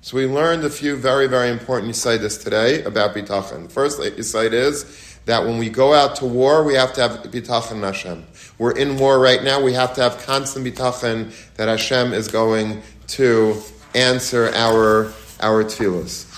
So 0.00 0.16
we 0.16 0.26
learned 0.26 0.64
a 0.64 0.70
few 0.70 0.96
very, 0.96 1.26
very 1.28 1.50
important 1.50 1.92
yisaidis 1.92 2.42
today 2.42 2.82
about 2.82 3.14
bitachon. 3.14 3.70
First 3.70 4.00
yisaid 4.00 4.52
is 4.52 5.13
that 5.26 5.44
when 5.44 5.58
we 5.58 5.70
go 5.70 5.94
out 5.94 6.16
to 6.16 6.26
war, 6.26 6.64
we 6.64 6.74
have 6.74 6.92
to 6.94 7.00
have 7.00 7.22
bitachon 7.24 7.80
Hashem. 7.80 8.24
We're 8.58 8.72
in 8.72 8.98
war 8.98 9.18
right 9.18 9.42
now. 9.42 9.62
We 9.62 9.72
have 9.72 9.94
to 9.94 10.02
have 10.02 10.18
constant 10.24 10.66
bitachon 10.66 11.32
that 11.56 11.68
Hashem 11.68 12.12
is 12.12 12.28
going 12.28 12.82
to 13.08 13.60
answer 13.94 14.50
our 14.54 15.12
our 15.40 15.64
tefillas. 15.64 16.30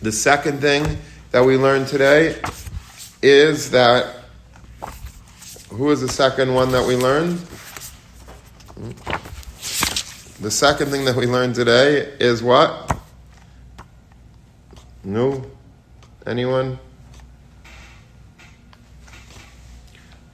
The 0.00 0.12
second 0.12 0.60
thing 0.60 0.98
that 1.30 1.44
we 1.44 1.56
learned 1.56 1.88
today 1.88 2.40
is 3.22 3.70
that 3.70 4.16
who 5.70 5.84
was 5.84 6.00
the 6.00 6.08
second 6.08 6.54
one 6.54 6.72
that 6.72 6.86
we 6.86 6.96
learned? 6.96 7.38
The 10.40 10.50
second 10.50 10.90
thing 10.90 11.04
that 11.04 11.16
we 11.16 11.26
learned 11.26 11.56
today 11.56 12.14
is 12.20 12.42
what? 12.42 12.96
No? 15.04 15.44
Anyone? 16.26 16.78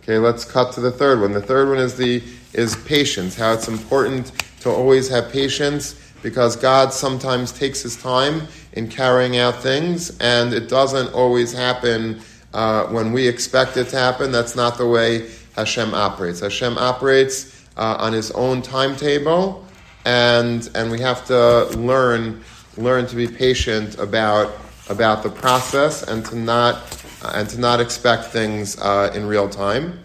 Okay, 0.05 0.19
let's 0.19 0.45
cut 0.45 0.71
to 0.75 0.83
the 0.83 0.91
third 0.91 1.23
one. 1.23 1.33
The 1.33 1.41
third 1.41 1.71
one 1.71 1.79
is 1.79 1.97
the 1.97 2.23
is 2.53 2.77
patience. 2.85 3.35
How 3.35 3.55
it's 3.55 3.69
important 3.69 4.33
to 4.61 4.69
always 4.69 5.09
have 5.09 5.33
patience 5.33 5.99
because 6.23 6.57
God 6.57 6.93
sometimes 6.93 7.53
takes 7.53 7.81
his 7.81 7.97
time 7.97 8.43
in 8.75 8.89
carrying 8.89 9.39
out 9.39 9.63
things 9.63 10.15
and 10.21 10.53
it 10.53 10.69
doesn't 10.69 11.15
always 11.15 11.55
happen 11.55 12.21
uh, 12.53 12.85
when 12.89 13.13
we 13.13 13.27
expect 13.27 13.79
it 13.79 13.89
to 13.89 13.97
happen. 13.97 14.31
That's 14.31 14.55
not 14.55 14.77
the 14.77 14.87
way 14.87 15.31
Hashem 15.57 15.95
operates. 15.95 16.41
Hashem 16.41 16.77
operates 16.77 17.67
uh, 17.79 17.97
on 17.99 18.13
His 18.13 18.31
own 18.33 18.61
timetable, 18.61 19.65
and 20.05 20.69
and 20.75 20.91
we 20.91 21.01
have 21.01 21.25
to 21.29 21.65
learn 21.79 22.45
learn 22.77 23.07
to 23.07 23.17
be 23.17 23.27
patient 23.27 23.99
about 23.99 24.53
about 24.91 25.23
the 25.23 25.31
process 25.31 26.03
and 26.03 26.27
to 26.27 26.37
not 26.37 27.04
and 27.35 27.49
to 27.51 27.59
not 27.59 27.81
expect 27.81 28.27
things 28.27 28.79
uh, 28.81 29.13
in 29.15 29.27
real 29.27 29.49
time. 29.49 30.05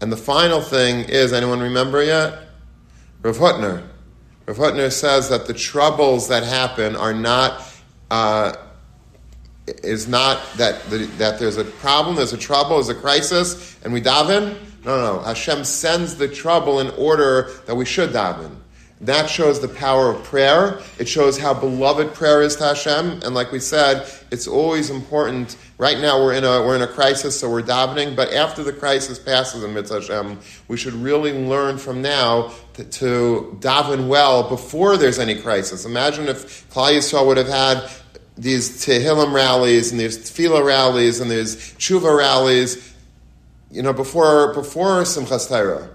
And 0.00 0.10
the 0.10 0.16
final 0.16 0.60
thing 0.60 1.08
is, 1.08 1.32
anyone 1.32 1.60
remember 1.60 2.02
yet? 2.02 2.38
Rav 3.22 3.36
Hutner. 3.36 3.86
Rav 4.46 4.56
Hutner 4.56 4.90
says 4.90 5.28
that 5.28 5.46
the 5.46 5.54
troubles 5.54 6.28
that 6.28 6.42
happen 6.42 6.96
are 6.96 7.14
not 7.14 7.62
uh, 8.10 8.54
is 9.66 10.08
not 10.08 10.42
that 10.56 10.82
the, 10.90 10.98
that 11.18 11.38
there's 11.38 11.56
a 11.56 11.64
problem, 11.64 12.16
there's 12.16 12.32
a 12.32 12.38
trouble, 12.38 12.76
there's 12.76 12.88
a 12.88 12.94
crisis, 12.94 13.78
and 13.84 13.92
we 13.92 14.00
daven. 14.00 14.58
No, 14.84 14.96
no, 14.98 15.20
Hashem 15.20 15.62
sends 15.62 16.16
the 16.16 16.26
trouble 16.26 16.80
in 16.80 16.90
order 16.90 17.50
that 17.66 17.76
we 17.76 17.84
should 17.84 18.10
daven. 18.10 18.56
That 19.02 19.28
shows 19.28 19.60
the 19.60 19.66
power 19.66 20.12
of 20.12 20.22
prayer. 20.22 20.80
It 20.96 21.08
shows 21.08 21.36
how 21.36 21.52
beloved 21.52 22.14
prayer 22.14 22.40
is 22.40 22.54
to 22.56 22.66
Hashem. 22.66 23.22
And 23.24 23.34
like 23.34 23.50
we 23.50 23.58
said, 23.58 24.08
it's 24.30 24.46
always 24.46 24.90
important. 24.90 25.56
Right 25.76 25.98
now 25.98 26.22
we're 26.22 26.34
in 26.34 26.44
a 26.44 26.64
we're 26.64 26.76
in 26.76 26.82
a 26.82 26.86
crisis, 26.86 27.38
so 27.38 27.50
we're 27.50 27.62
davening. 27.62 28.14
But 28.14 28.32
after 28.32 28.62
the 28.62 28.72
crisis 28.72 29.18
passes 29.18 29.64
in 29.64 29.74
Mitzvah 29.74 30.02
Hashem, 30.02 30.38
we 30.68 30.76
should 30.76 30.94
really 30.94 31.32
learn 31.32 31.78
from 31.78 32.00
now 32.00 32.52
to, 32.74 32.84
to 32.84 33.58
daven 33.60 34.06
well 34.06 34.48
before 34.48 34.96
there's 34.96 35.18
any 35.18 35.34
crisis. 35.34 35.84
Imagine 35.84 36.28
if 36.28 36.70
Klal 36.70 36.96
Yisrael 36.96 37.26
would 37.26 37.38
have 37.38 37.48
had 37.48 37.90
these 38.38 38.86
Tehillim 38.86 39.32
rallies 39.32 39.90
and 39.90 40.00
these 40.00 40.16
Tefillah 40.16 40.64
rallies 40.64 41.18
and 41.18 41.28
these 41.28 41.56
Tshuva 41.56 42.16
rallies, 42.16 42.94
you 43.68 43.82
know, 43.82 43.92
before 43.92 44.54
before 44.54 45.02
Simchas 45.02 45.48
Torah. 45.48 45.88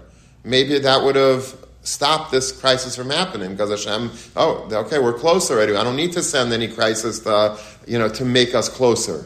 Maybe 0.44 0.78
that 0.78 1.02
would 1.02 1.16
have 1.16 1.57
stop 1.82 2.30
this 2.30 2.52
crisis 2.52 2.96
from 2.96 3.10
happening 3.10 3.52
because 3.52 3.70
Hashem, 3.70 4.10
oh, 4.36 4.68
okay, 4.70 4.98
we're 4.98 5.18
close 5.18 5.50
already. 5.50 5.74
I 5.74 5.84
don't 5.84 5.96
need 5.96 6.12
to 6.12 6.22
send 6.22 6.52
any 6.52 6.68
crisis 6.68 7.20
to, 7.20 7.58
you 7.86 7.98
know, 7.98 8.08
to 8.10 8.24
make 8.24 8.54
us 8.54 8.68
closer. 8.68 9.24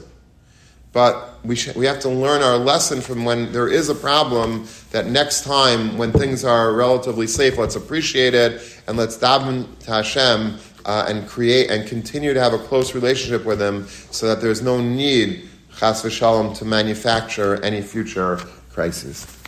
But 0.92 1.42
we, 1.42 1.56
sh- 1.56 1.74
we 1.74 1.86
have 1.86 2.00
to 2.00 2.10
learn 2.10 2.42
our 2.42 2.58
lesson 2.58 3.00
from 3.00 3.24
when 3.24 3.50
there 3.52 3.68
is 3.68 3.88
a 3.88 3.94
problem 3.94 4.66
that 4.90 5.06
next 5.06 5.42
time 5.44 5.96
when 5.96 6.12
things 6.12 6.44
are 6.44 6.72
relatively 6.72 7.26
safe, 7.26 7.56
let's 7.56 7.76
appreciate 7.76 8.34
it 8.34 8.82
and 8.86 8.98
let's 8.98 9.16
daven 9.16 9.78
to 9.80 9.90
Hashem 9.90 10.58
uh, 10.84 11.06
and 11.08 11.26
create 11.26 11.70
and 11.70 11.88
continue 11.88 12.34
to 12.34 12.40
have 12.40 12.52
a 12.52 12.58
close 12.58 12.94
relationship 12.94 13.46
with 13.46 13.60
Him 13.60 13.86
so 14.10 14.26
that 14.26 14.42
there's 14.42 14.60
no 14.60 14.80
need, 14.80 15.48
chas 15.78 16.02
v'shalom, 16.02 16.56
to 16.58 16.64
manufacture 16.66 17.62
any 17.64 17.80
future 17.80 18.36
crisis. 18.70 19.41